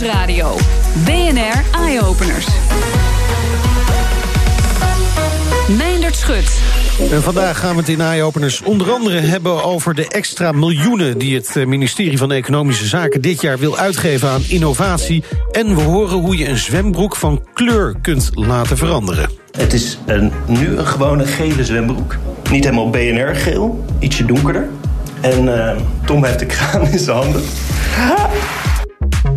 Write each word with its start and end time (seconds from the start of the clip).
Nieuwsradio. 0.00 0.56
BNR 1.04 1.80
Eye 1.80 2.02
Openers. 2.02 2.46
Meindert 5.76 6.16
Schut. 6.16 6.60
En 7.10 7.22
vandaag 7.22 7.58
gaan 7.58 7.74
we 7.74 7.80
het 7.80 7.88
in 7.88 8.00
Eye-Openers 8.00 8.62
onder 8.62 8.90
andere 8.90 9.20
hebben 9.20 9.64
over 9.64 9.94
de 9.94 10.08
extra 10.08 10.52
miljoenen 10.52 11.18
die 11.18 11.34
het 11.34 11.56
eh, 11.56 11.66
ministerie 11.66 12.18
van 12.18 12.32
Economische 12.32 12.86
Zaken 12.86 13.20
dit 13.20 13.40
jaar 13.40 13.58
wil 13.58 13.78
uitgeven 13.78 14.28
aan 14.28 14.42
innovatie. 14.48 15.24
En 15.52 15.74
we 15.74 15.80
horen 15.80 16.18
hoe 16.18 16.36
je 16.36 16.48
een 16.48 16.58
zwembroek 16.58 17.16
van 17.16 17.46
kleur 17.52 17.96
kunt 18.02 18.30
laten 18.32 18.76
veranderen. 18.76 19.30
Het 19.50 19.72
is 19.72 19.98
een, 20.06 20.32
nu 20.46 20.76
een 20.76 20.86
gewone 20.86 21.26
gele 21.26 21.64
zwembroek. 21.64 22.16
Niet 22.50 22.64
helemaal 22.64 22.90
BNR-geel, 22.90 23.84
ietsje 23.98 24.24
donkerder. 24.24 24.68
En 25.20 25.44
uh, 25.44 25.70
Tom 26.04 26.24
heeft 26.24 26.38
de 26.38 26.46
kraan 26.46 26.86
in 26.86 26.98
zijn 26.98 27.16
handen. 27.16 27.42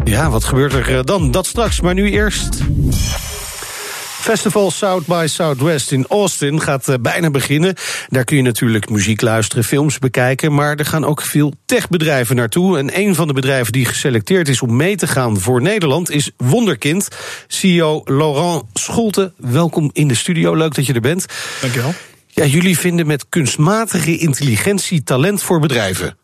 Ja, 0.10 0.30
wat 0.30 0.44
gebeurt 0.44 0.74
er 0.74 0.98
eh, 0.98 1.04
dan? 1.04 1.32
Dat 1.32 1.46
straks, 1.46 1.82
maar 1.82 1.94
nu 1.94 2.12
eerst. 2.12 2.58
Festival 4.20 4.72
South 4.72 5.06
by 5.06 5.26
Southwest 5.28 5.92
in 5.92 6.06
Austin 6.08 6.62
gaat 6.62 6.90
uh, 6.90 6.96
bijna 7.02 7.30
beginnen. 7.30 7.76
Daar 8.08 8.24
kun 8.24 8.38
je 8.38 8.44
natuurlijk 8.44 8.90
muziek 8.90 9.22
luisteren, 9.22 9.64
films 9.64 10.00
bekijken. 10.00 10.54
Maar 10.54 10.76
er 10.76 10.86
gaan 10.86 11.06
ook 11.06 11.22
veel 11.22 11.54
techbedrijven 11.66 12.36
naartoe. 12.36 12.78
En 12.78 13.00
een 13.00 13.16
van 13.16 13.28
de 13.28 13.34
bedrijven 13.34 13.74
die 13.74 13.86
geselecteerd 13.86 14.48
is 14.48 14.62
om 14.62 14.76
mee 14.76 14.96
te 14.96 15.08
gaan 15.08 15.40
voor 15.40 15.62
Nederland 15.62 16.12
is 16.12 16.32
Wonderkind. 16.38 17.08
CEO 17.48 18.02
Laurent 18.06 18.64
Scholte, 18.74 19.34
welkom 19.38 19.90
in 19.94 20.08
de 20.08 20.16
studio. 20.16 20.56
Leuk 20.56 20.76
dat 20.76 20.86
je 20.86 20.94
er 20.94 21.02
bent. 21.02 21.26
Dankjewel. 21.62 21.94
Ja, 22.28 22.46
jullie 22.46 22.78
vinden 22.78 23.08
met 23.08 23.26
kunstmatige 23.30 24.18
intelligentie 24.18 25.04
talent 25.04 25.44
voor 25.44 25.60
bedrijven. 25.60 26.18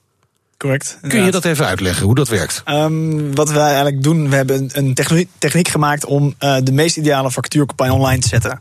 Correct. 0.58 0.98
Kun 1.08 1.24
je 1.24 1.32
dat 1.32 1.46
even 1.46 1.66
uitleggen, 1.66 2.06
hoe 2.06 2.16
dat 2.16 2.28
werkt? 2.28 2.64
Um, 2.66 3.36
wat 3.36 3.52
wij 3.52 3.66
eigenlijk 3.66 4.04
doen, 4.04 4.30
we 4.30 4.36
hebben 4.36 4.70
een 4.74 4.94
techniek, 5.40 5.68
gemaakt 5.68 6.06
om 6.06 6.36
uh, 6.40 6.58
de 6.64 6.72
meest 6.72 6.98
ideale 6.98 7.32
factuurcampagne 7.32 7.94
online 7.94 8.22
te 8.22 8.28
zetten. 8.28 8.60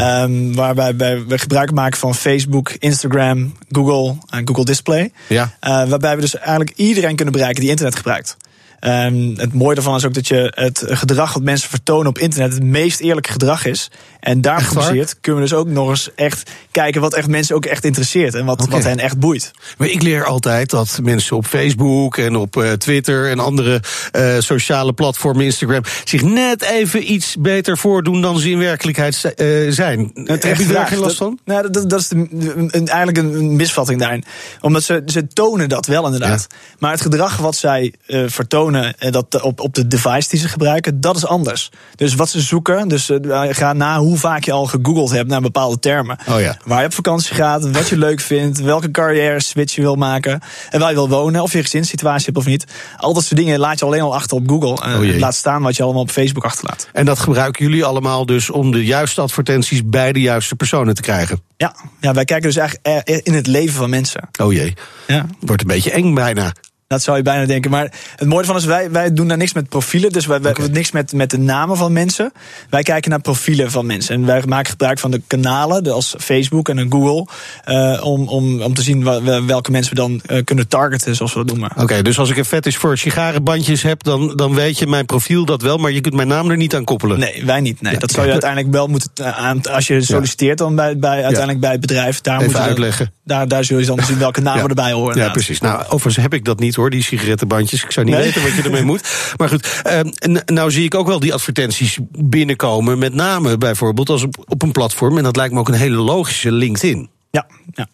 Um, 0.00 0.54
waarbij 0.54 0.96
we 0.96 1.38
gebruik 1.38 1.72
maken 1.72 1.98
van 1.98 2.14
Facebook, 2.14 2.70
Instagram, 2.70 3.56
Google 3.70 4.16
en 4.30 4.48
Google 4.48 4.64
Display. 4.64 5.12
Ja. 5.26 5.42
Uh, 5.42 5.88
waarbij 5.88 6.14
we 6.14 6.20
dus 6.20 6.36
eigenlijk 6.36 6.72
iedereen 6.76 7.16
kunnen 7.16 7.34
bereiken 7.34 7.60
die 7.60 7.70
internet 7.70 7.96
gebruikt. 7.96 8.36
Um, 8.80 9.34
het 9.36 9.54
mooie 9.54 9.74
daarvan 9.74 9.96
is 9.96 10.04
ook 10.04 10.14
dat 10.14 10.28
je 10.28 10.52
het 10.54 10.82
gedrag 10.86 11.32
wat 11.32 11.42
mensen 11.42 11.68
vertonen 11.68 12.06
op 12.06 12.18
internet 12.18 12.52
het 12.52 12.62
meest 12.62 13.00
eerlijke 13.00 13.32
gedrag 13.32 13.64
is. 13.64 13.90
En 14.20 14.40
daar 14.40 14.60
gebaseerd 14.60 15.16
kunnen 15.20 15.42
we 15.42 15.48
dus 15.48 15.58
ook 15.58 15.68
nog 15.68 15.88
eens 15.88 16.10
echt 16.14 16.50
kijken 16.70 17.00
wat 17.00 17.14
echt 17.14 17.28
mensen 17.28 17.54
ook 17.54 17.64
echt 17.64 17.84
interesseert 17.84 18.34
en 18.34 18.44
wat, 18.44 18.60
okay. 18.60 18.72
wat 18.74 18.84
hen 18.84 18.98
echt 18.98 19.18
boeit. 19.18 19.50
Maar 19.78 19.88
ik 19.88 20.02
leer 20.02 20.24
altijd 20.24 20.70
dat 20.70 20.98
mensen 21.02 21.36
op 21.36 21.46
Facebook 21.46 22.16
en 22.16 22.36
op 22.36 22.56
uh, 22.56 22.72
Twitter 22.72 23.30
en 23.30 23.38
andere 23.38 23.82
uh, 24.16 24.34
sociale 24.38 24.92
platformen, 24.92 25.44
Instagram, 25.44 25.82
zich 26.04 26.22
net 26.22 26.62
even 26.62 27.12
iets 27.12 27.36
beter 27.38 27.78
voordoen 27.78 28.20
dan 28.20 28.38
ze 28.38 28.50
in 28.50 28.58
werkelijkheid 28.58 29.34
uh, 29.36 29.72
zijn. 29.72 30.10
Heb 30.24 30.56
je 30.56 30.66
daar 30.66 30.86
geen 30.86 30.98
last 30.98 31.16
van? 31.16 31.38
Dat, 31.44 31.56
nou, 31.56 31.70
dat, 31.70 31.90
dat 31.90 32.00
is 32.00 32.08
de, 32.08 32.26
een, 32.70 32.88
eigenlijk 32.88 33.18
een 33.18 33.56
misvatting 33.56 34.00
daarin. 34.00 34.24
Omdat 34.60 34.82
ze, 34.82 35.02
ze 35.06 35.26
tonen 35.28 35.68
dat 35.68 35.86
wel 35.86 36.04
inderdaad. 36.04 36.46
Ja. 36.50 36.56
Maar 36.78 36.90
het 36.90 37.00
gedrag 37.00 37.36
wat 37.36 37.56
zij 37.56 37.94
vertonen 38.26 38.67
dat 39.10 39.42
op, 39.42 39.60
op 39.60 39.74
de 39.74 39.86
device 39.86 40.28
die 40.28 40.40
ze 40.40 40.48
gebruiken, 40.48 41.00
dat 41.00 41.16
is 41.16 41.26
anders. 41.26 41.70
Dus 41.94 42.14
wat 42.14 42.28
ze 42.28 42.40
zoeken, 42.40 42.88
dus 42.88 43.10
ga 43.48 43.72
na 43.72 43.98
hoe 43.98 44.18
vaak 44.18 44.44
je 44.44 44.52
al 44.52 44.66
gegoogeld 44.66 45.10
hebt 45.10 45.28
naar 45.28 45.40
bepaalde 45.40 45.78
termen. 45.78 46.18
Oh 46.28 46.40
ja. 46.40 46.56
Waar 46.64 46.80
je 46.80 46.86
op 46.86 46.94
vakantie 46.94 47.34
gaat, 47.34 47.70
wat 47.70 47.88
je 47.88 47.98
leuk 47.98 48.20
vindt, 48.20 48.60
welke 48.60 48.90
carrière 48.90 49.42
switch 49.42 49.74
je 49.74 49.80
wil 49.80 49.96
maken, 49.96 50.40
en 50.70 50.80
waar 50.80 50.88
je 50.88 50.94
wil 50.94 51.08
wonen, 51.08 51.42
of 51.42 51.52
je 51.52 51.62
gezinssituatie 51.62 52.24
hebt 52.24 52.36
of 52.36 52.46
niet. 52.46 52.64
Al 52.96 53.14
dat 53.14 53.24
soort 53.24 53.40
dingen 53.40 53.58
laat 53.58 53.78
je 53.78 53.84
alleen 53.84 54.00
al 54.00 54.14
achter 54.14 54.36
op 54.36 54.48
Google. 54.48 55.02
Uh, 55.02 55.18
laat 55.18 55.34
staan 55.34 55.62
wat 55.62 55.76
je 55.76 55.82
allemaal 55.82 56.02
op 56.02 56.10
Facebook 56.10 56.44
achterlaat. 56.44 56.88
En 56.92 57.04
dat 57.04 57.18
gebruiken 57.18 57.64
jullie 57.64 57.84
allemaal 57.84 58.26
dus 58.26 58.50
om 58.50 58.72
de 58.72 58.84
juiste 58.84 59.20
advertenties 59.20 59.84
bij 59.84 60.12
de 60.12 60.20
juiste 60.20 60.54
personen 60.54 60.94
te 60.94 61.02
krijgen? 61.02 61.42
Ja, 61.56 61.74
ja 62.00 62.12
wij 62.12 62.24
kijken 62.24 62.46
dus 62.46 62.56
eigenlijk 62.56 63.08
in 63.26 63.34
het 63.34 63.46
leven 63.46 63.74
van 63.74 63.90
mensen. 63.90 64.28
Oh 64.40 64.52
jee. 64.52 64.74
Ja. 65.06 65.26
Wordt 65.40 65.62
een 65.62 65.68
beetje 65.68 65.90
eng 65.90 66.14
bijna. 66.14 66.52
Dat 66.88 67.02
zou 67.02 67.16
je 67.16 67.22
bijna 67.22 67.46
denken. 67.46 67.70
Maar 67.70 67.92
het 68.16 68.28
mooie 68.28 68.44
van 68.44 68.56
is, 68.56 68.64
wij, 68.64 68.90
wij 68.90 69.12
doen 69.12 69.28
daar 69.28 69.36
niks 69.36 69.52
met 69.52 69.68
profielen. 69.68 70.12
Dus 70.12 70.26
wij, 70.26 70.40
wij 70.40 70.50
okay. 70.50 70.66
niks 70.66 70.90
met, 70.90 71.12
met 71.12 71.30
de 71.30 71.38
namen 71.38 71.76
van 71.76 71.92
mensen. 71.92 72.32
Wij 72.70 72.82
kijken 72.82 73.10
naar 73.10 73.20
profielen 73.20 73.70
van 73.70 73.86
mensen. 73.86 74.14
En 74.14 74.26
wij 74.26 74.42
maken 74.46 74.70
gebruik 74.70 74.98
van 74.98 75.10
de 75.10 75.22
kanalen, 75.26 75.92
als 75.92 76.14
Facebook 76.18 76.68
en 76.68 76.86
Google. 76.92 77.26
Uh, 77.66 78.04
om, 78.04 78.28
om, 78.28 78.62
om 78.62 78.74
te 78.74 78.82
zien 78.82 79.04
welke 79.46 79.70
mensen 79.70 79.94
we 79.94 80.00
dan 80.00 80.20
uh, 80.26 80.44
kunnen 80.44 80.68
targeten, 80.68 81.14
zoals 81.16 81.32
we 81.32 81.38
dat 81.38 81.48
noemen. 81.48 81.70
Oké, 81.70 81.82
okay, 81.82 82.02
dus 82.02 82.18
als 82.18 82.30
ik 82.30 82.36
een 82.36 82.44
fetish 82.44 82.76
voor 82.76 82.98
sigarenbandjes 82.98 83.82
heb, 83.82 84.02
dan, 84.02 84.36
dan 84.36 84.54
weet 84.54 84.78
je 84.78 84.86
mijn 84.86 85.06
profiel 85.06 85.44
dat 85.44 85.62
wel. 85.62 85.76
Maar 85.76 85.90
je 85.90 86.00
kunt 86.00 86.14
mijn 86.14 86.28
naam 86.28 86.50
er 86.50 86.56
niet 86.56 86.74
aan 86.74 86.84
koppelen. 86.84 87.18
Nee, 87.18 87.42
wij 87.44 87.60
niet. 87.60 87.80
Nee. 87.80 87.92
Ja, 87.92 87.98
dat 87.98 88.10
zou 88.10 88.26
je 88.26 88.32
uiteindelijk 88.32 88.72
wel 88.72 88.86
moeten. 88.86 89.36
Aan, 89.36 89.62
als 89.62 89.86
je 89.86 90.00
solliciteert 90.00 90.58
dan 90.58 90.74
bij, 90.74 90.98
bij, 90.98 91.22
uiteindelijk 91.22 91.60
bij 91.60 91.70
het 91.70 91.80
bedrijf. 91.80 92.20
Daar 92.20 92.40
Even 92.40 92.46
moet 92.46 92.60
je, 92.60 92.68
uitleggen. 92.68 93.12
Daar, 93.24 93.48
daar 93.48 93.64
zul 93.64 93.78
je 93.78 93.86
dan 93.86 94.00
zien 94.04 94.18
welke 94.18 94.40
namen 94.40 94.68
erbij 94.68 94.92
horen. 94.92 95.16
Ja, 95.16 95.30
precies. 95.30 95.60
Nou, 95.60 95.82
overigens 95.84 96.16
heb 96.16 96.34
ik 96.34 96.44
dat 96.44 96.60
niet 96.60 96.76
hoor, 96.78 96.90
die 96.90 97.02
sigarettenbandjes. 97.02 97.84
Ik 97.84 97.92
zou 97.92 98.06
niet 98.06 98.14
nee. 98.14 98.24
weten 98.24 98.42
wat 98.42 98.54
je 98.54 98.62
ermee 98.62 98.82
moet. 98.82 99.32
Maar 99.36 99.48
goed, 99.48 99.82
uh, 99.86 100.00
nou 100.44 100.70
zie 100.70 100.84
ik 100.84 100.94
ook 100.94 101.06
wel 101.06 101.20
die 101.20 101.32
advertenties 101.32 101.98
binnenkomen. 102.10 102.98
Met 102.98 103.14
name 103.14 103.58
bijvoorbeeld 103.58 104.08
als 104.08 104.22
op, 104.22 104.44
op 104.46 104.62
een 104.62 104.72
platform. 104.72 105.16
En 105.16 105.22
dat 105.22 105.36
lijkt 105.36 105.54
me 105.54 105.60
ook 105.60 105.68
een 105.68 105.74
hele 105.74 105.96
logische 105.96 106.52
LinkedIn. 106.52 107.10
Ja, 107.30 107.46
ja. 107.72 107.88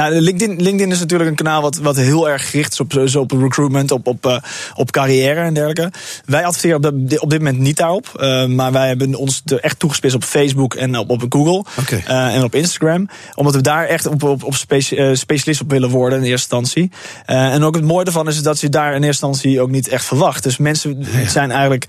Nou, 0.00 0.20
LinkedIn, 0.20 0.62
LinkedIn 0.62 0.92
is 0.92 0.98
natuurlijk 0.98 1.30
een 1.30 1.36
kanaal 1.36 1.62
wat, 1.62 1.76
wat 1.76 1.96
heel 1.96 2.28
erg 2.28 2.50
gericht 2.50 2.72
is 2.72 2.80
op, 2.80 3.02
zo 3.06 3.20
op 3.20 3.32
recruitment, 3.32 3.90
op, 3.90 4.06
op, 4.06 4.26
uh, 4.26 4.38
op 4.74 4.90
carrière 4.90 5.40
en 5.40 5.54
dergelijke. 5.54 5.92
Wij 6.24 6.44
adverteren 6.44 6.76
op, 6.76 7.08
de, 7.08 7.20
op 7.20 7.30
dit 7.30 7.38
moment 7.38 7.58
niet 7.58 7.76
daarop. 7.76 8.12
Uh, 8.16 8.46
maar 8.46 8.72
wij 8.72 8.88
hebben 8.88 9.14
ons 9.14 9.42
echt 9.60 9.78
toegespitst 9.78 10.16
op 10.16 10.24
Facebook 10.24 10.74
en 10.74 10.98
op, 10.98 11.10
op 11.10 11.24
Google. 11.28 11.64
Okay. 11.80 12.04
Uh, 12.08 12.34
en 12.34 12.42
op 12.42 12.54
Instagram. 12.54 13.08
Omdat 13.34 13.54
we 13.54 13.60
daar 13.60 13.86
echt 13.86 14.06
op, 14.06 14.22
op, 14.22 14.44
op 14.44 14.54
speci 14.54 15.16
specialist 15.16 15.60
op 15.60 15.70
willen 15.70 15.90
worden 15.90 16.18
in 16.18 16.24
eerste 16.24 16.56
instantie. 16.56 16.90
en 17.26 17.62
ook 17.62 17.74
het 17.74 17.84
mooie 17.84 18.04
ervan 18.04 18.28
is 18.28 18.42
dat 18.42 18.60
je 18.60 18.68
daar 18.68 18.94
in 18.94 19.02
eerste 19.02 19.26
instantie 19.26 19.60
ook 19.60 19.70
niet 19.70 19.88
echt 19.88 20.04
verwacht. 20.04 20.42
Dus 20.42 20.56
mensen 20.56 20.96
ja. 20.98 21.28
zijn 21.28 21.50
eigenlijk 21.50 21.86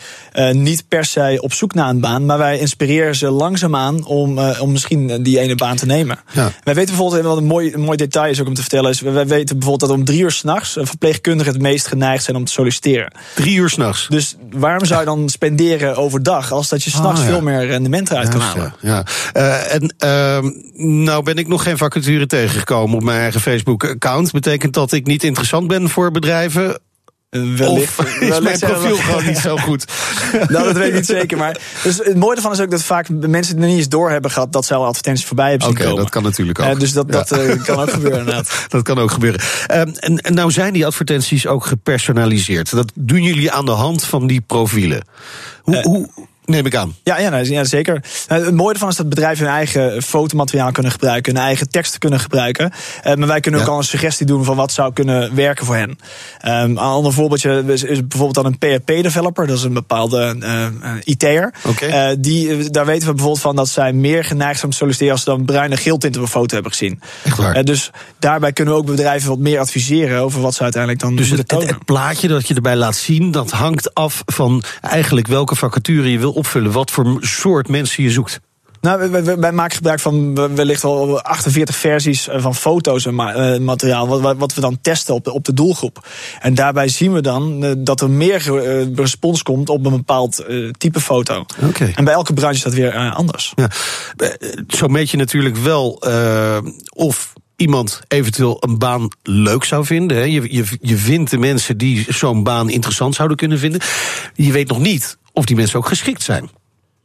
niet 0.51 0.87
per 0.87 1.05
se 1.05 1.37
op 1.41 1.53
zoek 1.53 1.73
naar 1.73 1.89
een 1.89 1.99
baan. 1.99 2.25
Maar 2.25 2.37
wij 2.37 2.59
inspireren 2.59 3.15
ze 3.15 3.29
langzaamaan 3.29 4.05
om, 4.05 4.39
om 4.39 4.71
misschien 4.71 5.23
die 5.23 5.39
ene 5.39 5.55
baan 5.55 5.75
te 5.75 5.85
nemen. 5.85 6.19
Ja. 6.33 6.51
Wij 6.63 6.73
weten 6.73 6.95
bijvoorbeeld 6.95 7.23
wat 7.23 7.37
een 7.37 7.45
mooi, 7.45 7.73
een 7.73 7.81
mooi 7.81 7.96
detail 7.97 8.31
is 8.31 8.41
ook 8.41 8.47
om 8.47 8.53
te 8.53 8.61
vertellen. 8.61 8.91
Is, 8.91 9.01
wij 9.01 9.27
weten 9.27 9.59
bijvoorbeeld 9.59 9.89
dat 9.89 9.99
om 9.99 10.05
drie 10.05 10.21
uur 10.21 10.31
s'nachts 10.31 10.77
verpleegkundigen 10.81 11.53
het 11.53 11.61
meest 11.61 11.87
geneigd 11.87 12.23
zijn 12.23 12.37
om 12.37 12.45
te 12.45 12.51
solliciteren. 12.51 13.11
Drie 13.35 13.57
uur 13.57 13.69
s'nachts. 13.69 14.07
Dus 14.09 14.35
waarom 14.51 14.85
zou 14.85 14.99
je 14.99 15.05
dan 15.05 15.29
spenderen 15.29 15.95
overdag 15.95 16.51
als 16.51 16.69
dat 16.69 16.83
je 16.83 16.89
s'nachts 16.89 17.19
Ah, 17.19 17.25
ja. 17.25 17.31
veel 17.31 17.41
meer 17.41 17.65
rendement 17.65 18.11
eruit 18.11 18.29
kan 18.29 18.39
halen? 18.39 18.73
Ja, 18.81 19.03
ja. 19.33 19.41
Uh, 19.41 19.73
en 19.73 19.95
uh, 20.05 20.51
nou 21.05 21.23
ben 21.23 21.37
ik 21.37 21.47
nog 21.47 21.63
geen 21.63 21.77
vacature 21.77 22.25
tegengekomen 22.25 22.97
op 22.97 23.03
mijn 23.03 23.19
eigen 23.19 23.41
Facebook-account. 23.41 24.31
Betekent 24.31 24.73
dat 24.73 24.91
ik 24.91 25.05
niet 25.05 25.23
interessant 25.23 25.67
ben 25.67 25.89
voor 25.89 26.11
bedrijven? 26.11 26.79
Wellicht, 27.29 27.99
of 27.99 28.19
is 28.19 28.39
mijn 28.39 28.59
profiel 28.59 28.95
gewoon 28.95 29.25
niet 29.25 29.37
zo 29.37 29.57
goed? 29.57 29.85
nou, 30.31 30.65
dat 30.65 30.77
weet 30.77 30.87
ik 30.87 30.93
niet 30.93 31.05
zeker. 31.05 31.37
Maar 31.37 31.59
dus 31.83 31.97
het 31.97 32.15
mooie 32.15 32.35
ervan 32.35 32.51
is 32.51 32.59
ook 32.59 32.71
dat 32.71 32.83
vaak 32.83 33.09
mensen 33.09 33.57
het 33.57 33.65
niet 33.65 33.77
eens 33.77 33.89
door 33.89 34.09
hebben 34.09 34.31
gehad 34.31 34.53
dat 34.53 34.65
ze 34.65 34.73
al 34.73 34.85
advertenties 34.85 35.25
voorbij 35.25 35.49
hebben 35.49 35.67
zien 35.67 35.75
Oké, 35.75 35.85
komen. 35.85 36.01
dat 36.01 36.11
kan 36.11 36.23
natuurlijk 36.23 36.59
ook. 36.59 36.73
Uh, 36.73 36.79
dus 36.79 36.93
dat, 36.93 37.05
ja. 37.09 37.11
dat 37.11 37.31
uh, 37.31 37.63
kan 37.63 37.79
ook 37.79 37.91
gebeuren 37.91 38.19
inderdaad. 38.25 38.65
Dat 38.67 38.83
kan 38.83 38.99
ook 38.99 39.11
gebeuren. 39.11 39.41
Uh, 39.71 39.79
en, 39.79 40.17
en 40.17 40.33
nou 40.33 40.51
zijn 40.51 40.73
die 40.73 40.85
advertenties 40.85 41.47
ook 41.47 41.65
gepersonaliseerd. 41.65 42.71
Dat 42.71 42.91
doen 42.95 43.23
jullie 43.23 43.51
aan 43.51 43.65
de 43.65 43.71
hand 43.71 44.03
van 44.03 44.27
die 44.27 44.41
profielen. 44.41 45.01
Hoe, 45.61 45.81
hoe 45.81 46.09
Neem 46.47 46.65
ik 46.65 46.75
aan. 46.75 46.95
Ja, 47.03 47.19
ja, 47.19 47.37
ja 47.37 47.63
zeker. 47.63 48.03
Nou, 48.27 48.45
het 48.45 48.53
mooie 48.53 48.73
ervan 48.73 48.89
is 48.89 48.95
dat 48.95 49.09
bedrijven 49.09 49.45
hun 49.45 49.53
eigen 49.55 50.03
fotomateriaal 50.03 50.71
kunnen 50.71 50.91
gebruiken, 50.91 51.35
hun 51.35 51.43
eigen 51.43 51.69
teksten 51.69 51.99
kunnen 51.99 52.19
gebruiken. 52.19 52.71
Uh, 53.05 53.15
maar 53.15 53.27
wij 53.27 53.39
kunnen 53.39 53.61
ook 53.61 53.67
al 53.67 53.77
een 53.77 53.83
suggestie 53.83 54.25
doen 54.25 54.43
van 54.43 54.55
wat 54.55 54.71
zou 54.71 54.93
kunnen 54.93 55.35
werken 55.35 55.65
voor 55.65 55.75
hen. 55.75 55.89
Um, 55.89 55.97
een 56.41 56.77
ander 56.77 57.13
voorbeeldje 57.13 57.63
is, 57.67 57.83
is 57.83 58.07
bijvoorbeeld 58.07 58.33
dan 58.33 58.45
een 58.45 58.57
PHP-developer, 58.57 59.47
dat 59.47 59.57
is 59.57 59.63
een 59.63 59.73
bepaalde 59.73 60.35
uh, 60.39 60.65
IT'er. 61.03 61.53
Oké. 61.63 61.87
Uh, 61.87 62.15
die, 62.19 62.49
eh, 62.49 62.65
daar 62.69 62.85
weten 62.85 63.07
we 63.07 63.13
bijvoorbeeld 63.13 63.41
van 63.41 63.55
dat 63.55 63.69
zij 63.69 63.93
meer 63.93 64.23
geneigd 64.23 64.53
zijn 64.53 64.65
om 64.65 64.71
te 64.71 64.77
solliciteren 64.77 65.13
als 65.13 65.23
ze 65.23 65.29
dan 65.29 65.45
bruin 65.45 65.71
en 65.71 65.77
geel 65.77 65.95
op 65.95 66.03
een 66.03 66.27
foto 66.27 66.53
hebben 66.53 66.71
gezien. 66.71 67.01
Echt 67.23 67.37
waar. 67.37 67.63
Dus 67.63 67.91
daarbij 68.19 68.53
kunnen 68.53 68.73
we 68.73 68.79
ook 68.79 68.85
bedrijven 68.85 69.29
wat 69.29 69.39
meer 69.39 69.59
adviseren 69.59 70.21
over 70.21 70.41
wat 70.41 70.55
ze 70.55 70.63
uiteindelijk 70.63 71.01
dan 71.01 71.15
Dus 71.15 71.29
het, 71.29 71.51
het 71.51 71.85
plaatje 71.85 72.27
dat 72.27 72.47
je 72.47 72.53
erbij 72.53 72.75
laat 72.75 72.95
zien, 72.95 73.31
dat 73.31 73.51
hangt 73.51 73.93
af 73.93 74.23
van 74.25 74.63
eigenlijk 74.81 75.27
welke 75.27 75.55
vacature 75.55 76.11
je 76.11 76.19
wil 76.19 76.35
opvullen. 76.37 76.71
Wat 76.71 76.91
voor 76.91 77.17
soort 77.19 77.67
mensen 77.67 78.03
je 78.03 78.09
zoekt. 78.09 78.39
Nou, 78.81 79.09
wij, 79.37 79.51
maken 79.51 79.75
gebruik 79.75 79.99
van 79.99 80.35
wellicht 80.55 80.81
wel 80.81 81.21
48 81.21 81.75
versies 81.75 82.27
van 82.31 82.55
foto's 82.55 83.05
en 83.05 83.13
uh, 83.13 83.57
materiaal. 83.57 84.07
Wat, 84.07 84.37
wat, 84.37 84.53
we 84.53 84.61
dan 84.61 84.77
testen 84.81 85.13
op 85.13 85.23
de, 85.23 85.33
op 85.33 85.45
de 85.45 85.53
doelgroep. 85.53 86.07
En 86.39 86.55
daarbij 86.55 86.87
zien 86.87 87.13
we 87.13 87.21
dan 87.21 87.63
uh, 87.63 87.71
dat 87.77 88.01
er 88.01 88.09
meer 88.09 88.51
respons 88.95 89.43
komt 89.43 89.69
op 89.69 89.85
een 89.85 89.91
bepaald 89.91 90.45
type 90.77 91.01
foto. 91.01 91.45
Okay. 91.63 91.91
En 91.95 92.03
bij 92.03 92.13
elke 92.13 92.33
branche 92.33 92.55
is 92.55 92.63
dat 92.63 92.73
weer 92.73 92.93
anders. 92.93 93.53
Ja. 93.55 93.69
Zo 94.67 94.87
meet 94.87 95.09
je 95.09 95.17
natuurlijk 95.17 95.57
wel 95.57 96.03
of 96.89 97.33
iemand 97.55 98.01
eventueel 98.07 98.57
een 98.59 98.77
baan 98.77 99.07
leuk 99.23 99.63
zou 99.63 99.85
vinden. 99.85 100.17
Hè. 100.17 100.23
Je, 100.23 100.53
je, 100.55 100.65
je 100.81 100.97
vindt 100.97 101.31
de 101.31 101.37
mensen 101.37 101.77
die 101.77 102.05
zo'n 102.09 102.43
baan 102.43 102.69
interessant 102.69 103.15
zouden 103.15 103.37
kunnen 103.37 103.59
vinden. 103.59 103.81
Je 104.33 104.51
weet 104.51 104.67
nog 104.67 104.79
niet 104.79 105.17
of 105.37 105.45
die 105.45 105.55
mensen 105.55 105.77
ook 105.79 105.87
geschikt 105.87 106.23
zijn. 106.23 106.49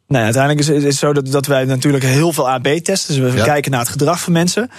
Nee, 0.07 0.23
uiteindelijk 0.23 0.69
is 0.69 0.85
het 0.85 0.95
zo 0.95 1.13
dat, 1.13 1.27
dat 1.27 1.47
wij 1.47 1.65
natuurlijk 1.65 2.05
heel 2.05 2.33
veel 2.33 2.51
AB 2.51 2.67
testen. 2.67 3.21
Dus 3.21 3.33
we 3.33 3.39
Ja. 3.39 3.45
kijken 3.45 3.71
naar 3.71 3.81
het 3.81 3.89
gedrag 3.89 4.21
van 4.21 4.33
mensen. 4.33 4.71